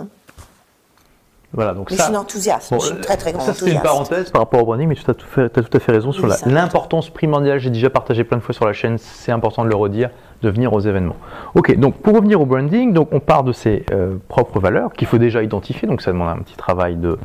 [1.52, 4.30] Voilà, donc mais je suis enthousiaste, je suis très très grand ça, C'est une parenthèse
[4.30, 6.28] par rapport au branding, mais tu as tout, fait, as tout à fait raison sur
[6.46, 7.58] l'importance primordiale.
[7.58, 10.10] J'ai déjà partagé plein de fois sur la chaîne, c'est important de le redire,
[10.42, 11.16] de venir aux événements.
[11.56, 15.08] Ok, donc pour revenir au branding, donc on part de ses euh, propres valeurs qu'il
[15.08, 17.18] faut déjà identifier, donc ça demande un petit travail de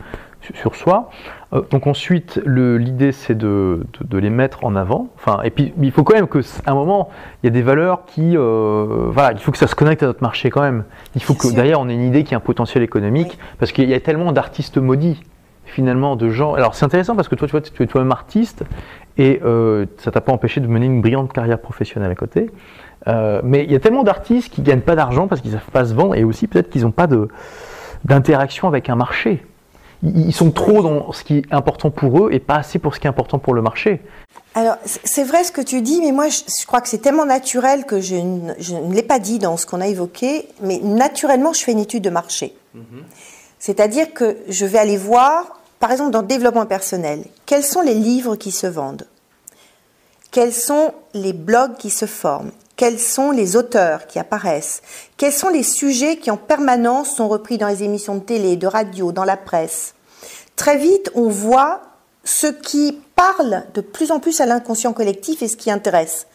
[0.53, 1.09] sur soi.
[1.53, 5.09] Euh, donc ensuite, l'idée c'est de, les mettre en avant.
[5.15, 7.09] Enfin, et puis il faut quand même qu'à un moment,
[7.41, 10.07] il y a des valeurs qui, euh, voilà, il faut que ça se connecte à
[10.07, 10.85] notre marché quand même.
[11.15, 13.89] Il faut que derrière on ait une idée qui a un potentiel économique, parce qu'il
[13.89, 15.21] y a tellement d'artistes maudits
[15.65, 16.53] finalement de gens.
[16.53, 18.63] Alors c'est intéressant parce que toi, tu vois, tu es toi-même artiste
[19.17, 22.49] et euh, ça t'a pas empêché de mener une brillante carrière professionnelle à côté.
[23.43, 25.93] mais il y a tellement d'artistes qui gagnent pas d'argent parce qu'ils savent pas se
[25.93, 27.07] vendre et aussi peut-être qu'ils n'ont pas
[28.03, 29.43] d'interaction avec un marché
[30.03, 32.99] ils sont trop dans ce qui est important pour eux et pas assez pour ce
[32.99, 34.01] qui est important pour le marché.
[34.53, 37.85] Alors, c'est vrai ce que tu dis, mais moi, je, crois que c'est tellement naturel
[37.85, 41.73] que je ne, l'ai pas dit dans ce qu'on a évoqué, mais naturellement, je fais
[41.73, 42.55] une étude de marché.
[42.73, 43.03] Mhm.
[43.59, 47.95] C'est-à-dire que je vais aller voir, par exemple, dans le développement personnel, quels sont les
[47.95, 49.07] livres qui se vendent?
[50.31, 52.51] Quels sont les blogs qui se forment?
[52.75, 54.81] Quels sont les auteurs qui apparaissent,
[55.17, 58.67] quels sont les sujets qui en permanence sont repris dans les émissions de télé, de
[58.67, 59.93] radio, dans la presse?
[60.55, 61.81] Très vite, on voit
[62.23, 66.27] ce qui parle de plus en plus à l'inconscient collectif et ce qui intéresse.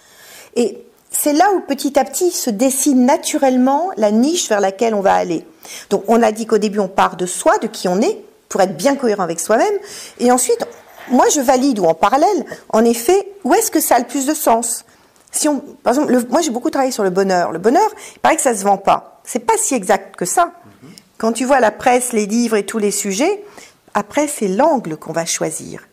[0.56, 5.00] Et c'est là où petit à petit se dessine naturellement la niche vers laquelle on
[5.00, 5.44] va aller.
[5.90, 8.60] Donc on a dit qu'au début on part de soi, de qui on est, pour
[8.60, 9.74] être bien cohérent avec soi-même,
[10.18, 10.64] et ensuite
[11.10, 14.26] moi je valide ou en parallèle, en effet, où est-ce que ça a le plus
[14.26, 14.84] de sens?
[15.32, 17.52] Si on, par exemple, moi j'ai beaucoup travaillé sur le bonheur.
[17.52, 19.20] Le bonheur, il paraît que ça se vend pas.
[19.24, 20.52] C'est pas si exact que ça.
[21.18, 23.44] Quand tu vois la presse, les livres et tous les sujets,
[23.94, 25.86] après c'est l'angle qu'on va choisir.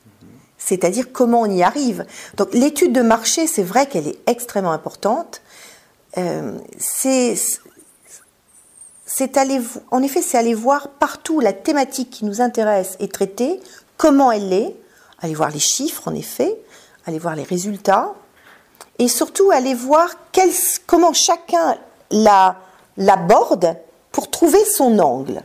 [0.58, 2.06] C'est-à-dire comment on y arrive.
[2.36, 5.42] Donc l'étude de marché, c'est vrai qu'elle est extrêmement importante.
[6.18, 7.36] Euh, c'est
[9.10, 13.60] c'est aller, en effet, c'est aller voir partout la thématique qui nous intéresse et traiter,
[13.96, 14.76] comment elle est,
[15.20, 16.56] aller voir les chiffres, en effet,
[17.06, 18.14] aller voir les résultats,
[19.00, 20.10] et surtout aller voir
[20.86, 21.78] comment chacun
[22.98, 23.76] l'aborde
[24.12, 25.42] pour trouver son angle,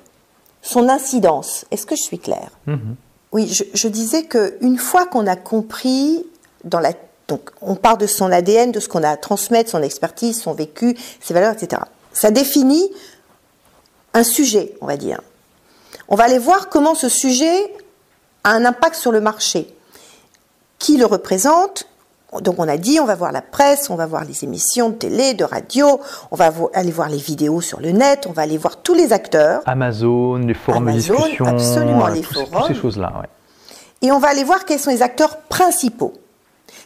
[0.63, 1.65] son incidence.
[1.71, 2.51] Est-ce que je suis claire?
[2.67, 2.97] Mhm.
[3.33, 6.27] Oui, je, disais qu'une fois qu'on a compris
[6.65, 6.93] dans la
[7.29, 10.53] donc on part de son ADN, de ce qu'on a à transmettre, son expertise, son
[10.53, 11.81] vécu, ses valeurs, etc.
[12.13, 12.91] Ça définit
[14.13, 15.23] un sujet, on va dire.
[16.09, 17.73] On va aller voir comment ce sujet
[18.45, 19.75] a un impact sur le marché.
[20.79, 21.87] Qui le représente?
[22.41, 24.95] Donc on a dit, on va voir la presse, on va voir les émissions de
[24.95, 28.57] télé, de radio, on va aller voir les vidéos sur le net, on va aller
[28.57, 29.61] voir tous les acteurs.
[29.67, 32.49] Amazon, les forums de discussion, absolument les forums.
[32.51, 33.13] Toutes ces choses-là.
[33.21, 33.29] Ouais.
[34.01, 36.15] Et on va aller voir quels sont les acteurs principaux.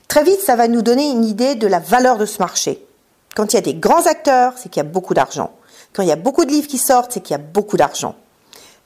[0.08, 2.84] Très vite, ça va nous donner une idée de la valeur de ce marché.
[3.34, 5.50] Quand il y a des grands acteurs, c'est qu'il y a beaucoup d'argent.
[5.92, 8.14] Quand il y a beaucoup de livres qui sortent, c'est qu'il y a beaucoup d'argent.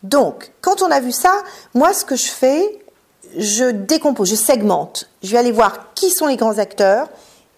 [0.03, 1.33] Donc, quand on a vu ça,
[1.75, 2.81] moi, ce que je fais,
[3.37, 5.09] je décompose, je segmente.
[5.23, 7.09] Je vais aller voir qui sont les grands acteurs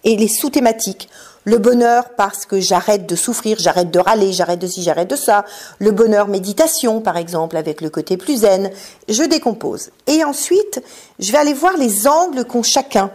[0.03, 1.09] et les sous-thématiques.
[1.45, 5.15] Le bonheur parce que j'arrête de souffrir, j'arrête de râler, j'arrête de ci, j'arrête de
[5.15, 5.43] ça.
[5.79, 8.71] Le bonheur méditation, par exemple, avec le côté plus zen.
[9.09, 9.89] Je décompose.
[10.07, 10.81] Et ensuite,
[11.19, 13.11] je vais aller voir les angles qu'ont chacun.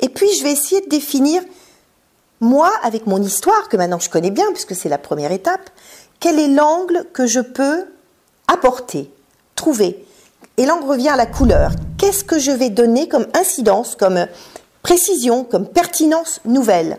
[0.00, 1.42] Et puis, je vais essayer de définir,
[2.40, 5.70] moi, avec mon histoire, que maintenant je connais bien, puisque c'est la première étape,
[6.18, 7.84] quel est l'angle que je peux
[8.48, 9.10] apporter,
[9.54, 10.04] trouver.
[10.58, 11.70] Et là, on revient à la couleur.
[11.98, 14.26] Qu'est-ce que je vais donner comme incidence, comme
[14.82, 16.98] précision, comme pertinence nouvelle?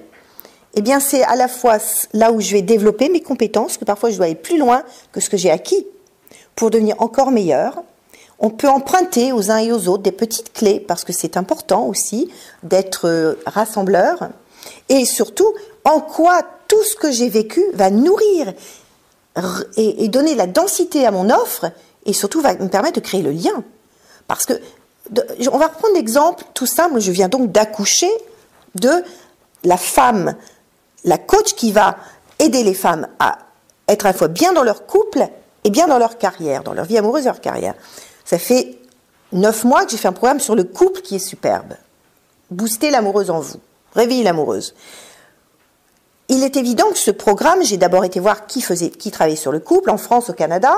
[0.75, 1.77] Eh bien, c'est à la fois
[2.13, 5.19] là où je vais développer mes compétences, que parfois je dois aller plus loin que
[5.19, 5.85] ce que j'ai acquis
[6.55, 7.83] pour devenir encore meilleur.
[8.39, 11.85] On peut emprunter aux uns et aux autres des petites clés, parce que c'est important
[11.85, 12.31] aussi
[12.63, 14.29] d'être euh, rassembleur.
[14.87, 18.53] Et surtout, en quoi tout ce que j'ai vécu va nourrir
[19.77, 21.71] et donner la densité à mon offre
[22.05, 23.63] et surtout va me permettre de créer le lien.
[24.27, 24.53] Parce que,
[25.51, 28.11] on va reprendre l'exemple tout simple, je viens donc d'accoucher
[28.75, 29.03] de
[29.63, 30.35] la femme,
[31.03, 31.97] la coach qui va
[32.37, 33.39] aider les femmes à
[33.87, 35.27] être à la fois bien dans leur couple
[35.63, 37.73] et bien dans leur carrière, dans leur vie amoureuse et leur carrière.
[38.23, 38.77] Ça fait
[39.31, 41.73] neuf mois que j'ai fait un programme sur le couple qui est superbe.
[42.51, 43.59] Booster l'amoureuse en vous,
[43.95, 44.75] réveiller l'amoureuse.
[46.29, 49.51] Il est évident que ce programme, j'ai d'abord été voir qui faisait, qui travaillait sur
[49.51, 50.75] le couple en France, au Canada.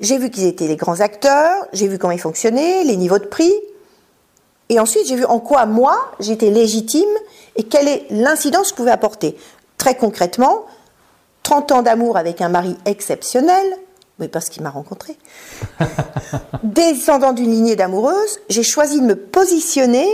[0.00, 3.26] J'ai vu qu'ils étaient les grands acteurs, j'ai vu comment ils fonctionnaient, les niveaux de
[3.26, 3.52] prix.
[4.68, 7.08] Et ensuite, j'ai vu en quoi, moi, j'étais légitime
[7.56, 9.36] et quelle est l'incidence que je pouvais apporter.
[9.76, 10.64] Très concrètement,
[11.42, 13.76] 30 ans d'amour avec un mari exceptionnel,
[14.18, 15.16] mais parce qu'il m'a rencontré.
[16.62, 20.06] Descendant d'une lignée d'amoureuses, j'ai choisi de me positionner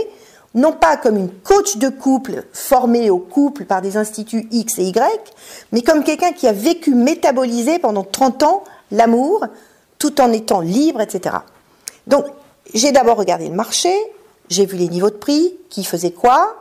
[0.55, 4.83] non pas comme une coach de couple formée au couple par des instituts X et
[4.85, 4.99] Y,
[5.71, 9.45] mais comme quelqu'un qui a vécu métabolisé pendant 30 ans l'amour,
[9.99, 11.35] tout en étant libre, etc.
[12.07, 12.25] Donc,
[12.73, 13.93] j'ai d'abord regardé le marché,
[14.49, 16.55] j'ai vu les niveaux de prix, qui faisait quoi,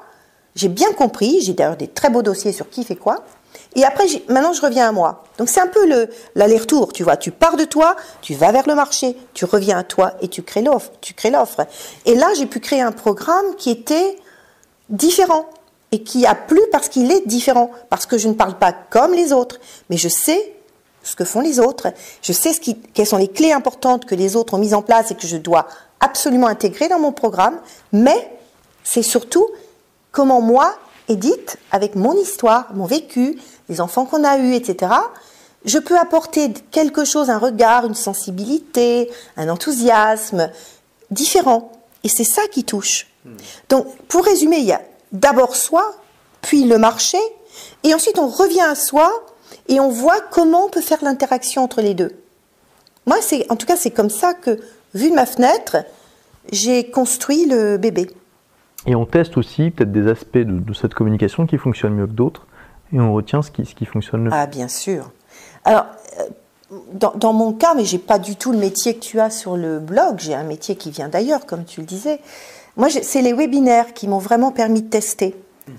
[0.55, 3.24] j'ai bien compris, j'ai d'ailleurs des très beaux dossiers sur qui fait quoi,
[3.77, 5.24] Et après, maintenant, je reviens à moi.
[5.38, 5.87] Donc, c'est un peu
[6.35, 7.16] l'aller-retour, tu vois.
[7.16, 10.42] Tu pars de toi, tu vas vers le marché, tu reviens à toi et tu
[10.42, 10.90] crées l'offre.
[11.01, 11.66] Tu crées l'offre.
[12.05, 14.16] Et là, j'ai pu créer un programme qui était
[14.88, 15.46] différent
[15.92, 19.12] et qui a plu parce qu'il est différent, parce que je ne parle pas comme
[19.12, 20.55] les autres, mais je sais
[21.09, 21.88] ce que font les autres,
[22.23, 24.83] je sais ce qui, quelles sont les clés importantes que les autres ont mises en
[24.83, 25.66] place et que je dois
[26.01, 27.59] absolument intégrer dans mon programme,
[27.92, 28.31] mais
[28.85, 29.47] c'est surtout
[30.12, 30.75] comment moi,
[31.09, 33.38] Edith, avec mon histoire, mon vécu,
[33.71, 34.92] les enfants qu'on a eus, etc.,
[35.64, 40.51] je peux apporter quelque chose, un regard, une sensibilité, un enthousiasme
[41.11, 41.73] différent.
[42.05, 43.09] Et c'est ça qui touche.
[43.25, 43.37] Hmm.
[43.68, 45.94] Donc, pour résumer, il y a d'abord soi,
[46.42, 47.18] puis le marché,
[47.83, 49.11] et ensuite on revient à soi
[49.68, 52.12] et on voit comment on peut faire l'interaction entre les deux.
[53.07, 54.59] Moi, c'est, en tout cas, c'est comme ça que,
[54.94, 55.78] vu de ma fenêtre,
[56.52, 58.11] j'ai construit le bébé.
[58.87, 62.46] Et on teste aussi peut-être des aspects de, cette communication qui fonctionnent mieux que d'autres,
[62.92, 64.37] et on retient ce qui, ce qui fonctionne le mieux.
[64.37, 65.11] Ah, bien sûr.
[65.64, 65.87] Alors,
[66.18, 66.24] euh,
[66.92, 69.57] dans, dans, mon cas, mais j'ai pas du tout le métier que tu as sur
[69.57, 72.20] le blog, j'ai un métier qui vient d'ailleurs, comme tu le disais.
[72.76, 75.35] Moi, c'est les webinaires qui m'ont vraiment permis de tester.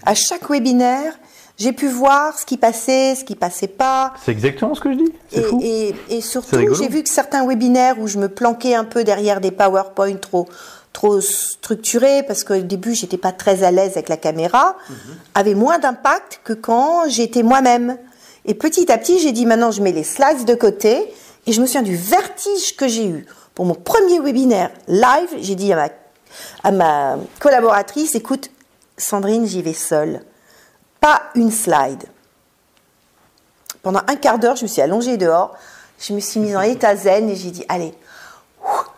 [0.06, 1.13] À chaque webinaire,
[1.60, 4.13] j'ai pu voir ce qui passait, ce qui passait pas.
[4.24, 5.13] C'est exactement ce que je dis.
[5.34, 5.60] Et, fou.
[5.62, 9.52] et, surtout, j'ai vu que certains webinaires où je me planquais un peu derrière des
[9.52, 10.48] PowerPoint trop
[10.91, 14.95] trop structurés, parce qu'au début, j'étais pas très à l'aise avec la caméra, mhm.
[15.36, 17.98] avaient moins d'impact que quand j'étais moi-même.
[18.45, 21.13] Et petit à petit, j'ai dit maintenant, je mets les slides de côté,
[21.45, 25.30] et je me souviens du vertige que j'ai eu pour mon premier webinaire live.
[25.39, 25.89] J'ai dit à ma
[26.63, 28.50] à ma collaboratrice, écoute,
[28.98, 30.22] Sandrine, j'y vais seule.
[30.99, 32.03] Pas une slide.
[33.81, 35.55] Pendant un quart d'heure, je me suis allongée dehors,
[35.99, 37.93] je me suis mise en état zen et j'ai dit, allez,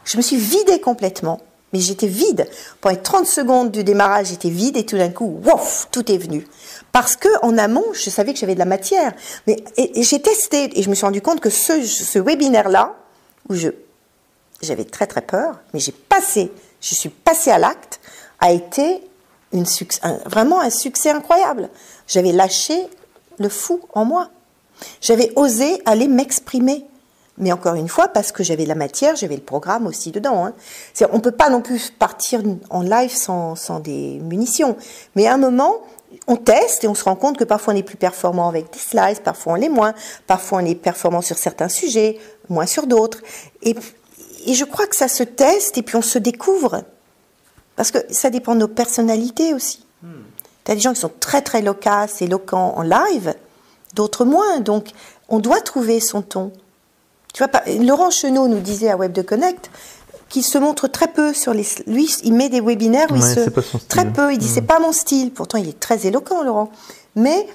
[0.05, 1.39] je me suis vidée complètement.
[1.73, 2.49] Mais j'étais vide.
[2.81, 6.17] Pendant les 30 secondes du démarrage, j'étais vide et tout d'un coup, wouf, tout est
[6.17, 6.45] venu.
[6.91, 9.13] Parce que en amont, je savais que j'avais de la matière.
[9.47, 12.95] Mais et, j'ai testé et je me suis rendu compte que ce, ce webinaire-là,
[13.47, 13.69] où je
[14.61, 17.99] j'avais très très peur, mais j'ai passé je suis passée à l'acte,
[18.39, 19.01] a été
[19.53, 19.65] une
[20.25, 21.69] vraiment un succès incroyable.
[22.07, 22.87] J'avais lâché
[23.37, 24.29] le fou en moi.
[25.01, 26.85] J'avais osé aller m'exprimer.
[27.37, 30.45] Mais encore une fois, parce que j'avais la matière, j'avais le programme aussi dedans.
[30.45, 30.53] Hein.
[31.11, 34.77] On ne peut pas non plus partir en live sans, des munitions.
[35.15, 35.77] Mais à un moment,
[36.27, 38.79] on teste et on se rend compte que parfois on est plus performant avec des
[38.79, 39.93] slides, parfois on l'est moins,
[40.27, 43.21] parfois on est performant sur certains sujets, moins sur d'autres.
[43.63, 43.75] Et
[44.53, 46.83] je crois que ça se teste et puis on se découvre.
[47.75, 49.83] Parce que ça dépend de nos personnalités aussi.
[50.03, 50.23] Hmm.
[50.65, 53.33] Tu as des gens qui sont très très loquaces, éloquents en live,
[53.95, 54.59] d'autres moins.
[54.59, 54.89] Donc
[55.29, 56.51] on doit trouver son ton.
[57.33, 59.71] Tu vois, Laurent Chenot nous disait à Web de Connect
[60.29, 61.65] qu'il se montre très peu sur les.
[61.87, 63.49] Lui, il met des webinaires où il se.
[63.87, 64.33] Très peu.
[64.33, 64.53] Il dit hmm.
[64.53, 65.31] c'est pas mon style.
[65.31, 66.71] Pourtant, il est très éloquent, Laurent.
[67.15, 67.47] Mais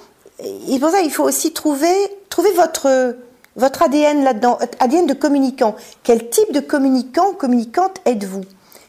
[0.68, 1.94] et pour ça, il faut aussi trouver,
[2.28, 3.16] trouver votre
[3.56, 5.76] votre ADN là-dedans, ADN de communicant.
[6.02, 8.44] Quel type de communicant, communicante êtes-vous?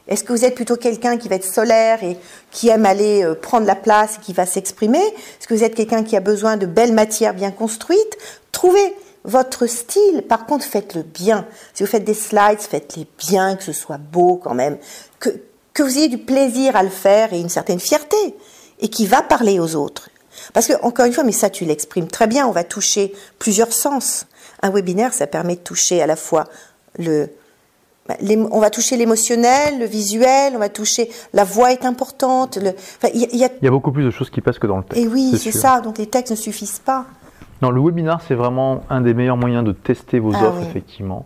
[0.08, 2.18] Est-ce que vous êtes plutôt quelqu'un qui va être solaire et
[2.52, 5.00] qui aime aller euh, prendre la place et qui va s'exprimer?
[5.00, 8.18] Est-ce que vous êtes quelqu'un qui a besoin de belles matières bien construites?
[8.52, 10.24] Trouvez votre style.
[10.28, 11.46] Par contre, faites-le bien.
[11.74, 14.78] Si vous faites des slides, faites-les bien, que ce soit beau quand même,
[15.20, 15.30] que,
[15.74, 18.18] que vous ayez du plaisir à le faire et une certaine fierté,
[18.80, 20.10] et qui va parler aux autres.
[20.54, 23.74] Parce que, encore une fois, mais ça tu l'exprimes très bien, on va toucher plusieurs
[23.74, 24.26] sens.
[24.62, 26.46] Un webinaire, ça permet de toucher à la fois
[26.98, 27.30] le,
[28.52, 32.58] on va toucher l'émotionnel, le visuel, on va toucher la voix est importante.
[33.14, 35.04] il, y a, beaucoup plus de choses qui passent que dans le texte.
[35.04, 35.82] Et oui, c'est ça.
[35.82, 37.06] Donc les textes ne suffisent pas.
[37.62, 41.26] Non, le webinaire, c'est vraiment un des meilleurs moyens de tester vos ah offres, effectivement.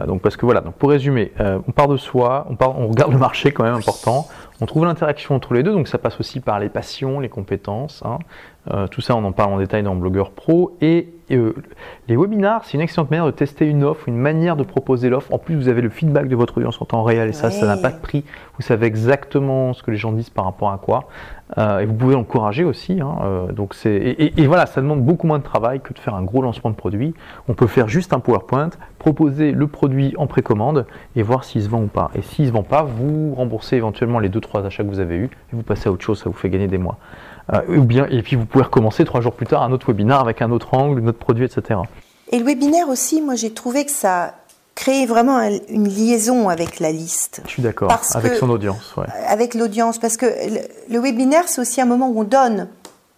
[0.00, 2.88] Euh, donc parce que voilà, donc pour résumer, euh, on part de soi, on, on
[2.88, 4.26] regarde le marché quand même important,
[4.60, 8.02] on trouve l'interaction entre les deux, donc ça passe aussi par les passions, les compétences,
[8.04, 8.18] hein.
[8.70, 11.12] euh, tout ça on en parle en détail dans Blogueur Pro, et
[12.08, 15.32] les webinars c'est une excellente manière de tester une offre, une manière de proposer l'offre,
[15.32, 17.66] en plus vous avez le feedback de votre audience en temps réel, et ça, ça
[17.66, 18.24] n'a pas de prix,
[18.56, 21.08] vous savez exactement ce que les gens disent par rapport à quoi,
[21.58, 25.38] et vous pouvez encourager aussi, hein, donc c'est, et, et voilà, ça demande beaucoup moins
[25.38, 27.14] de travail que de faire un gros lancement de produit,
[27.48, 31.68] on peut faire juste un PowerPoint, proposer le produit en précommande et voir s'il se
[31.68, 32.10] vend ou pas.
[32.14, 35.30] Et s'il se vend pas, vous remboursez éventuellement les 2-3 achats que vous avez eus
[35.52, 36.98] et vous passez à autre chose, ça vous fait gagner des mois.
[37.52, 40.20] Euh, ou bien, et puis vous pouvez recommencer trois jours plus tard un autre webinaire
[40.20, 41.80] avec un autre angle, un autre produit, etc.
[42.30, 44.34] Et le webinaire aussi, moi j'ai trouvé que ça
[44.74, 47.42] créait vraiment une liaison avec la liste.
[47.44, 48.94] Je suis d'accord, avec son audience.
[48.96, 49.06] Ouais.
[49.26, 50.26] Avec l'audience, parce que
[50.88, 52.68] le, webinaire c'est aussi un moment où on donne.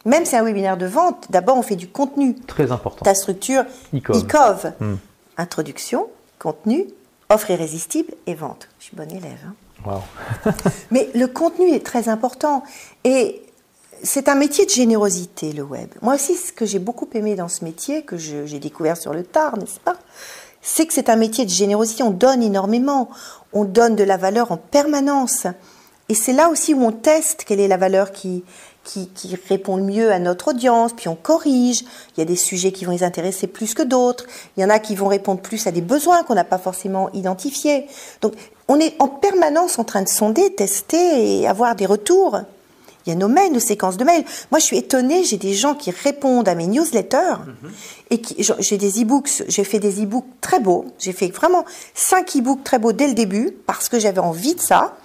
[0.07, 2.35] Même si c'est un webinaire de vente, d'abord on fait du contenu.
[2.47, 3.05] Très important.
[3.05, 4.73] Ta structure ICOV.
[4.81, 4.97] Hmm.
[5.39, 6.09] Introduction,
[6.39, 6.87] contenu,
[7.31, 8.69] offre irrésistible et vente.
[8.79, 9.39] Je suis bonne élève.
[9.47, 10.01] Hein.
[10.91, 12.65] Mais le contenu est très important.
[13.05, 13.43] Et
[14.05, 15.89] c'est un métier de générosité, le web.
[16.03, 19.25] Moi aussi, ce que j'ai beaucoup aimé dans ce métier, que j'ai découvert sur le
[19.25, 19.97] tard, n'est-ce pas
[20.63, 22.03] C'est que c'est un métier de générosité.
[22.03, 23.09] On donne énormément.
[23.53, 25.47] On donne de la valeur en permanence.
[26.11, 28.45] Et c'est là aussi où on teste quelle est la valeur qui,
[29.49, 31.83] répond le mieux à notre audience, puis on corrige.
[32.15, 34.27] Il y a des sujets qui vont les intéresser plus que d'autres.
[34.57, 37.11] Il y en a qui vont répondre plus à des besoins qu'on n'a pas forcément
[37.15, 37.87] identifiés.
[38.21, 38.35] Donc,
[38.69, 42.41] on est en permanence en train de sonder, tester et avoir des retours.
[43.07, 44.25] Il y a nos mails, nos séquences de mails.
[44.51, 47.71] Moi, je suis étonnée, j'ai des gens qui répondent à mes newsletters mhm.
[48.11, 50.87] et qui, j'ai des e-books, j'ai fait des e-books très beaux.
[50.99, 54.61] J'ai fait vraiment cinq e-books très beaux dès le début parce que j'avais envie de
[54.61, 54.97] ça.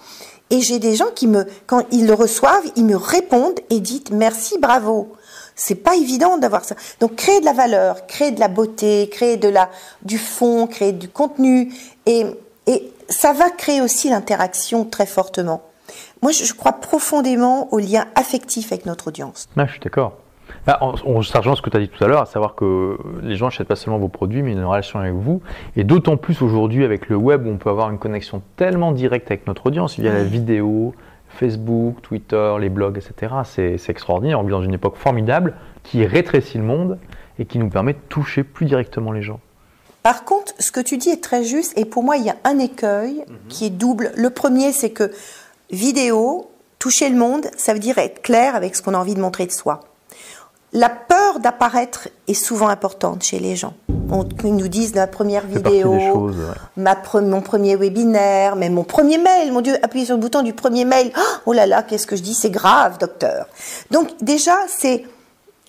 [0.48, 4.10] Et j'ai des gens qui me, quand ils le reçoivent, ils me répondent et disent
[4.10, 5.12] merci, bravo.
[5.54, 6.74] C'est pas évident d'avoir ça.
[7.00, 9.70] Donc créer de la valeur, créer de la beauté, créer de la,
[10.02, 11.72] du fond, créer du contenu
[12.06, 12.24] et,
[12.66, 15.62] et ça va créer aussi l'interaction très fortement.
[16.22, 19.48] Moi, je crois profondément au lien affectif avec notre audience.
[19.56, 20.18] Ah, je suis d'accord.
[20.66, 23.36] Bah, on, on ce que tu as dit tout à l'heure, à savoir que les
[23.36, 25.40] gens n'achètent pas seulement vos produits, mais une relation avec vous.
[25.76, 29.30] Et d'autant plus aujourd'hui avec le web où on peut avoir une connexion tellement directe
[29.30, 30.94] avec notre audience via la vidéo,
[31.28, 33.34] Facebook, Twitter, les blogs, etc.
[33.44, 34.40] C'est extraordinaire.
[34.40, 36.98] On vit dans une époque formidable qui rétrécit le monde
[37.38, 39.40] et qui nous permet de toucher plus directement les gens.
[40.02, 42.36] Par contre, ce que tu dis est très juste et pour moi, il y a
[42.44, 43.36] un écueil mhm.
[43.48, 44.12] qui est double.
[44.16, 45.10] Le premier, c'est que
[45.70, 49.20] vidéo, toucher le monde, ça veut dire être clair avec ce qu'on a envie de
[49.20, 49.80] montrer de soi.
[50.72, 53.74] La peur d'apparaître est souvent importante chez les gens.
[54.12, 56.30] On, ils nous disent la première vidéo,
[56.76, 59.52] ma mon premier webinaire, même mon premier mail.
[59.52, 61.12] Mon Dieu, appuyer sur le bouton du premier mail.
[61.44, 63.48] Oh là là, qu'est-ce que je dis C'est grave, docteur.
[63.90, 65.04] Donc déjà, c'est,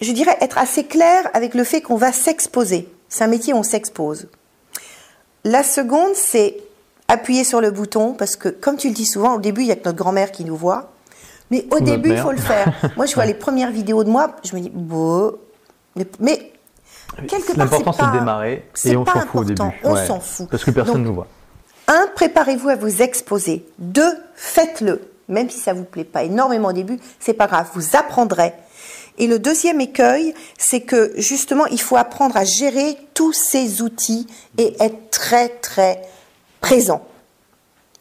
[0.02, 2.88] je dirais, être assez clair avec le fait qu'on va s'exposer.
[3.10, 4.28] C'est un métier où on s'expose.
[5.44, 6.58] La seconde, c'est
[7.12, 9.72] appuyer sur le bouton parce que, comme tu le dis souvent, au début, il y
[9.72, 10.92] a que notre grand-mère qui nous voit.
[11.50, 12.74] Mais au début, il faut le faire.
[12.98, 15.34] Moi, je vois les premières vidéos de moi, je me dis, bon,
[16.20, 16.54] mais,
[17.28, 19.62] quelque part, l'important c'est de démarrer et on s'en fout au début.
[19.84, 20.50] On s'en fout.
[20.50, 21.28] Parce que personne ne nous voit.
[21.88, 23.66] Un, préparez-vous à vous exposer.
[23.80, 25.02] Deux, faites-le.
[25.28, 28.54] Même si ça vous plaît pas énormément au début, c'est pas grave, vous apprendrez.
[29.18, 34.28] Et le deuxième écueil, c'est que justement, il faut apprendre à gérer tous ces outils
[34.58, 36.02] et être très très
[36.62, 37.04] présent.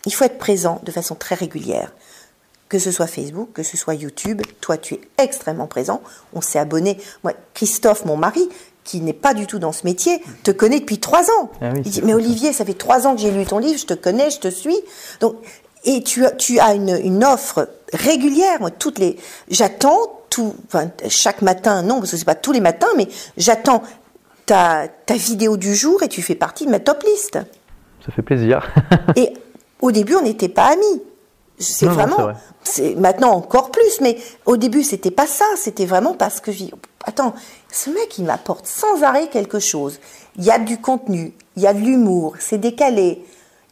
[0.06, 1.92] Il faut être présent de façon très régulière.
[2.68, 6.00] Que ce soit Facebook, que ce soit YouTube, toi tu es extrêmement présent.
[6.32, 6.98] On s'est abonné.
[7.24, 8.48] Moi, Christophe, mon mari,
[8.84, 11.50] qui n'est pas du tout dans ce métier, te connaît depuis trois ans.
[11.60, 13.86] Ah il dit, mais Olivier, ça fait trois ans que j'ai lu ton livre, je
[13.86, 14.78] te connais, je te suis.
[15.20, 15.36] Donc,
[15.84, 18.60] et tu, tu as une, une offre régulière.
[18.60, 19.16] Moi, toutes les,
[19.48, 23.82] j'attends tout, enfin, chaque matin, non, parce que c'est pas tous les matins, mais j'attends
[24.46, 27.38] ta, ta vidéo du jour et tu fais partie de ma top liste
[28.04, 28.68] ça fait plaisir.
[29.16, 29.32] et
[29.80, 31.02] au début, on n'était pas amis.
[31.58, 32.32] C'est vraiment.
[32.62, 35.44] C'est maintenant encore plus, mais au début, c'était pas ça.
[35.56, 36.64] C'était vraiment parce que je
[37.04, 37.34] attends,
[37.70, 40.00] ce mec, il m'apporte sans arrêt quelque chose.
[40.36, 43.24] Il y a du contenu, il y a de l'humour, c'est décalé.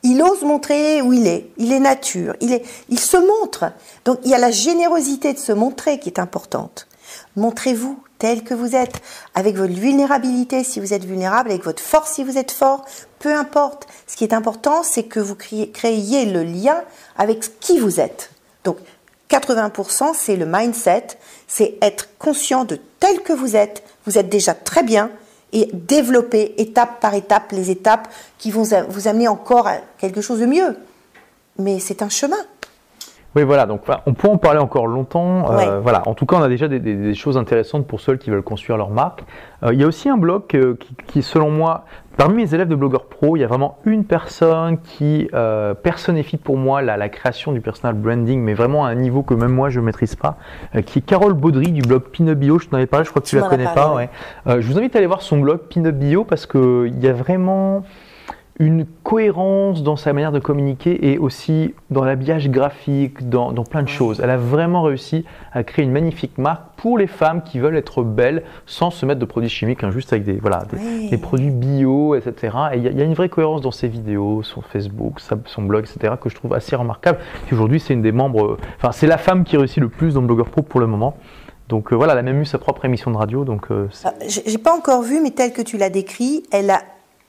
[0.02, 1.50] Il ose montrer où il est.
[1.56, 2.34] Il est nature.
[2.40, 3.72] Il est, il se montre.
[4.04, 6.86] Donc, il y a la générosité de se montrer qui est importante.
[7.36, 9.00] Montrez-vous tel que vous êtes,
[9.34, 12.84] avec votre vulnérabilité si vous êtes vulnérable, avec votre force si vous êtes fort,
[13.18, 13.86] peu importe.
[14.06, 16.82] Ce qui est important, c'est que vous créiez le lien
[17.16, 18.30] avec qui vous êtes.
[18.64, 18.78] Donc
[19.30, 21.06] 80%, c'est le mindset,
[21.46, 23.82] c'est être conscient de tel que vous êtes.
[24.06, 25.10] Vous êtes déjà très bien
[25.52, 28.08] et développer étape par étape les étapes
[28.38, 30.76] qui vont vous amener encore à quelque chose de mieux.
[31.58, 32.36] Mais c'est un chemin.
[33.36, 35.52] Oui, voilà, donc on peut en parler encore longtemps.
[35.52, 38.42] Euh, voilà, en tout cas, on a déjà des, choses intéressantes pour ceux qui veulent
[38.42, 39.22] construire leur marque.
[39.62, 41.84] Euh, il y a aussi un blog euh, qui, selon moi,
[42.18, 45.30] parmi mes élèves de blogueurs pro, il y a vraiment une personne qui
[45.82, 49.52] personnifie pour moi la, création du personal branding, mais vraiment à un niveau que même
[49.52, 50.36] moi je ne maîtrise pas,
[50.84, 52.58] qui est Carole Baudry du blog Pinobio.
[52.58, 53.94] Je t'en avais parlé, je crois que tu, ne la connais pas.
[53.94, 54.10] Ouais.
[54.46, 57.84] je vous invite à aller voir son blog Pinobio parce qu'il y a vraiment
[58.58, 63.88] une cohérence dans sa manière de communiquer et aussi dans l'habillage graphique, dans, plein de
[63.88, 64.20] choses.
[64.20, 68.02] Elle a vraiment réussi à créer une magnifique marque pour les femmes qui veulent être
[68.02, 70.64] belles sans se mettre de produits chimiques, hein, juste avec des, voilà,
[71.10, 72.56] des, produits bio, etc.
[72.74, 76.14] Et il y, a une vraie cohérence dans ses vidéos, son Facebook, son blog, etc.
[76.20, 77.18] que je trouve assez remarquable.
[77.52, 80.48] aujourd'hui, c'est une des membres, enfin, c'est la femme qui réussit le plus dans Blogueur
[80.48, 81.16] Pro pour le moment.
[81.68, 83.44] Donc euh, voilà, elle a même eu sa propre émission de radio.
[83.44, 86.80] Donc, euh, ah, j'ai pas encore vu, mais tel que tu l'as décrit, elle a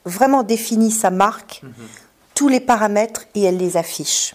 [0.05, 1.73] vraiment définit sa marque, mhm.
[2.35, 4.33] tous les paramètres et elle les affiche.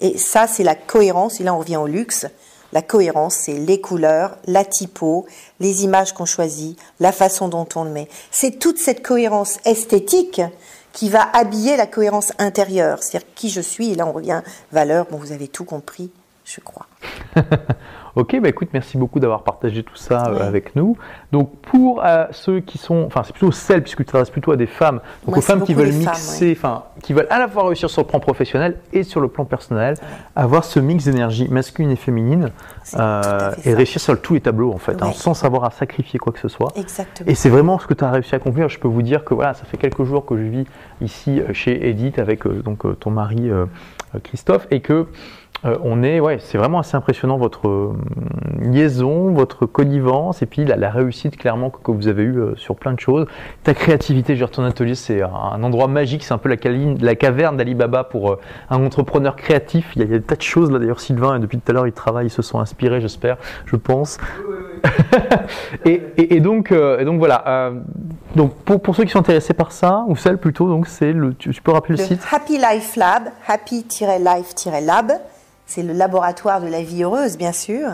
[0.00, 1.40] Et ça, c'est la cohérence.
[1.40, 2.26] Et là, on revient au luxe.
[2.72, 5.26] La cohérence, c'est les couleurs, la typo,
[5.58, 8.08] les images qu'on choisit, la façon dont on le met.
[8.30, 10.42] C'est toute cette cohérence esthétique
[10.92, 13.02] qui va habiller la cohérence intérieure.
[13.02, 13.92] C'est-à-dire qui je suis.
[13.92, 14.42] Et là, on revient
[14.72, 15.06] valeur.
[15.10, 16.10] Bon, vous avez tout compris,
[16.44, 16.86] je crois.
[18.18, 20.96] Ok, bah écoute, merci beaucoup d'avoir partagé tout ça euh, avec nous.
[21.30, 24.56] Donc pour euh, ceux qui sont, enfin c'est plutôt celles puisque tu t'adresses plutôt à
[24.56, 27.88] des femmes, donc aux femmes qui veulent mixer, enfin qui veulent à la fois réussir
[27.88, 29.94] sur le plan professionnel et sur le plan personnel,
[30.34, 32.50] avoir ce mix d'énergie masculine et féminine
[32.96, 36.32] euh, et réussir sur tous les tableaux en fait, hein, sans savoir à sacrifier quoi
[36.32, 36.72] que ce soit.
[36.74, 37.30] Exactement.
[37.30, 38.68] Et c'est vraiment ce que tu as réussi à accomplir.
[38.68, 40.64] Je peux vous dire que voilà, ça fait quelques jours que je vis
[41.02, 43.48] ici chez Edith avec donc ton mari
[44.24, 45.06] Christophe et que
[45.64, 47.92] euh, on est, ouais, c'est vraiment assez impressionnant votre euh,
[48.60, 52.92] liaison, votre connivence et puis la, réussite clairement que, vous avez eue euh, sur plein
[52.92, 53.26] de choses.
[53.64, 56.56] Ta créativité, je ton atelier, c'est un, endroit magique, c'est un peu la,
[57.00, 58.38] la caverne d'Alibaba pour
[58.70, 59.92] un entrepreneur créatif.
[59.96, 61.86] Il y, a, des tas de choses là d'ailleurs, Sylvain, et depuis tout à l'heure,
[61.86, 63.36] il travaille, ils se sont inspirés, j'espère,
[63.66, 64.18] je pense.
[65.84, 67.72] et, donc, donc voilà.
[68.36, 71.34] donc pour, pour, ceux qui sont intéressés par ça, ou celles plutôt, donc c'est le,
[71.34, 72.20] tu, peux rappeler le, site?
[72.30, 75.12] Happy Life Lab, happy-life-lab
[75.68, 77.90] c'est le laboratoire de la vie heureuse, bien sûr.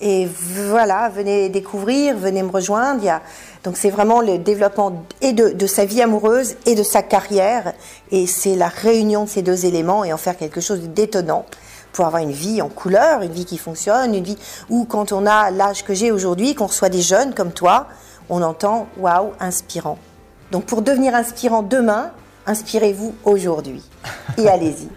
[0.00, 3.20] Et voilà, venez découvrir, venez me rejoindre.
[3.64, 7.72] Donc c'est vraiment le développement et de, sa vie amoureuse et de sa carrière.
[8.10, 11.44] Et c'est la réunion de ces deux éléments et en faire quelque chose d'étonnant
[11.92, 14.38] pour avoir une vie en couleur, une vie qui fonctionne, une vie
[14.70, 17.86] où quand on a l'âge que j'ai aujourd'hui, qu'on reçoit des jeunes comme toi,
[18.28, 19.98] on entend waouh, inspirant.
[20.50, 22.10] Donc pour devenir inspirant demain,
[22.46, 23.82] inspirez-vous aujourd'hui
[24.38, 24.88] et allez-y.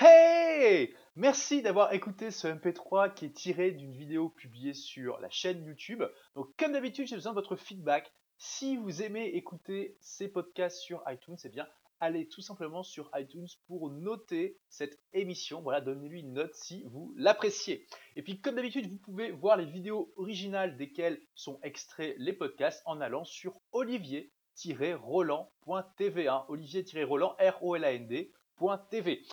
[0.00, 5.64] hey Merci d'avoir écouté ce MP3 qui est tiré d'une vidéo publiée sur la chaîne
[5.64, 6.02] YouTube.
[6.34, 8.12] Donc comme d'habitude, j'ai besoin de votre feedback.
[8.36, 11.68] Si vous aimez écouter ces podcasts sur iTunes, eh bien
[12.00, 15.62] allez tout simplement sur iTunes pour noter cette émission.
[15.62, 17.86] Voilà, donnez-lui une note si vous l'appréciez.
[18.16, 22.82] Et puis comme d'habitude, vous pouvez voir les vidéos originales desquelles sont extraits les podcasts
[22.86, 26.28] en allant sur olivier-roland.tv.
[26.48, 28.32] Olivier-roland, R-O-L-A-N-D.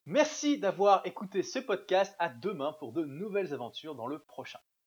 [0.05, 2.15] Merci d'avoir écouté ce podcast.
[2.19, 4.59] À demain pour de nouvelles aventures dans le prochain.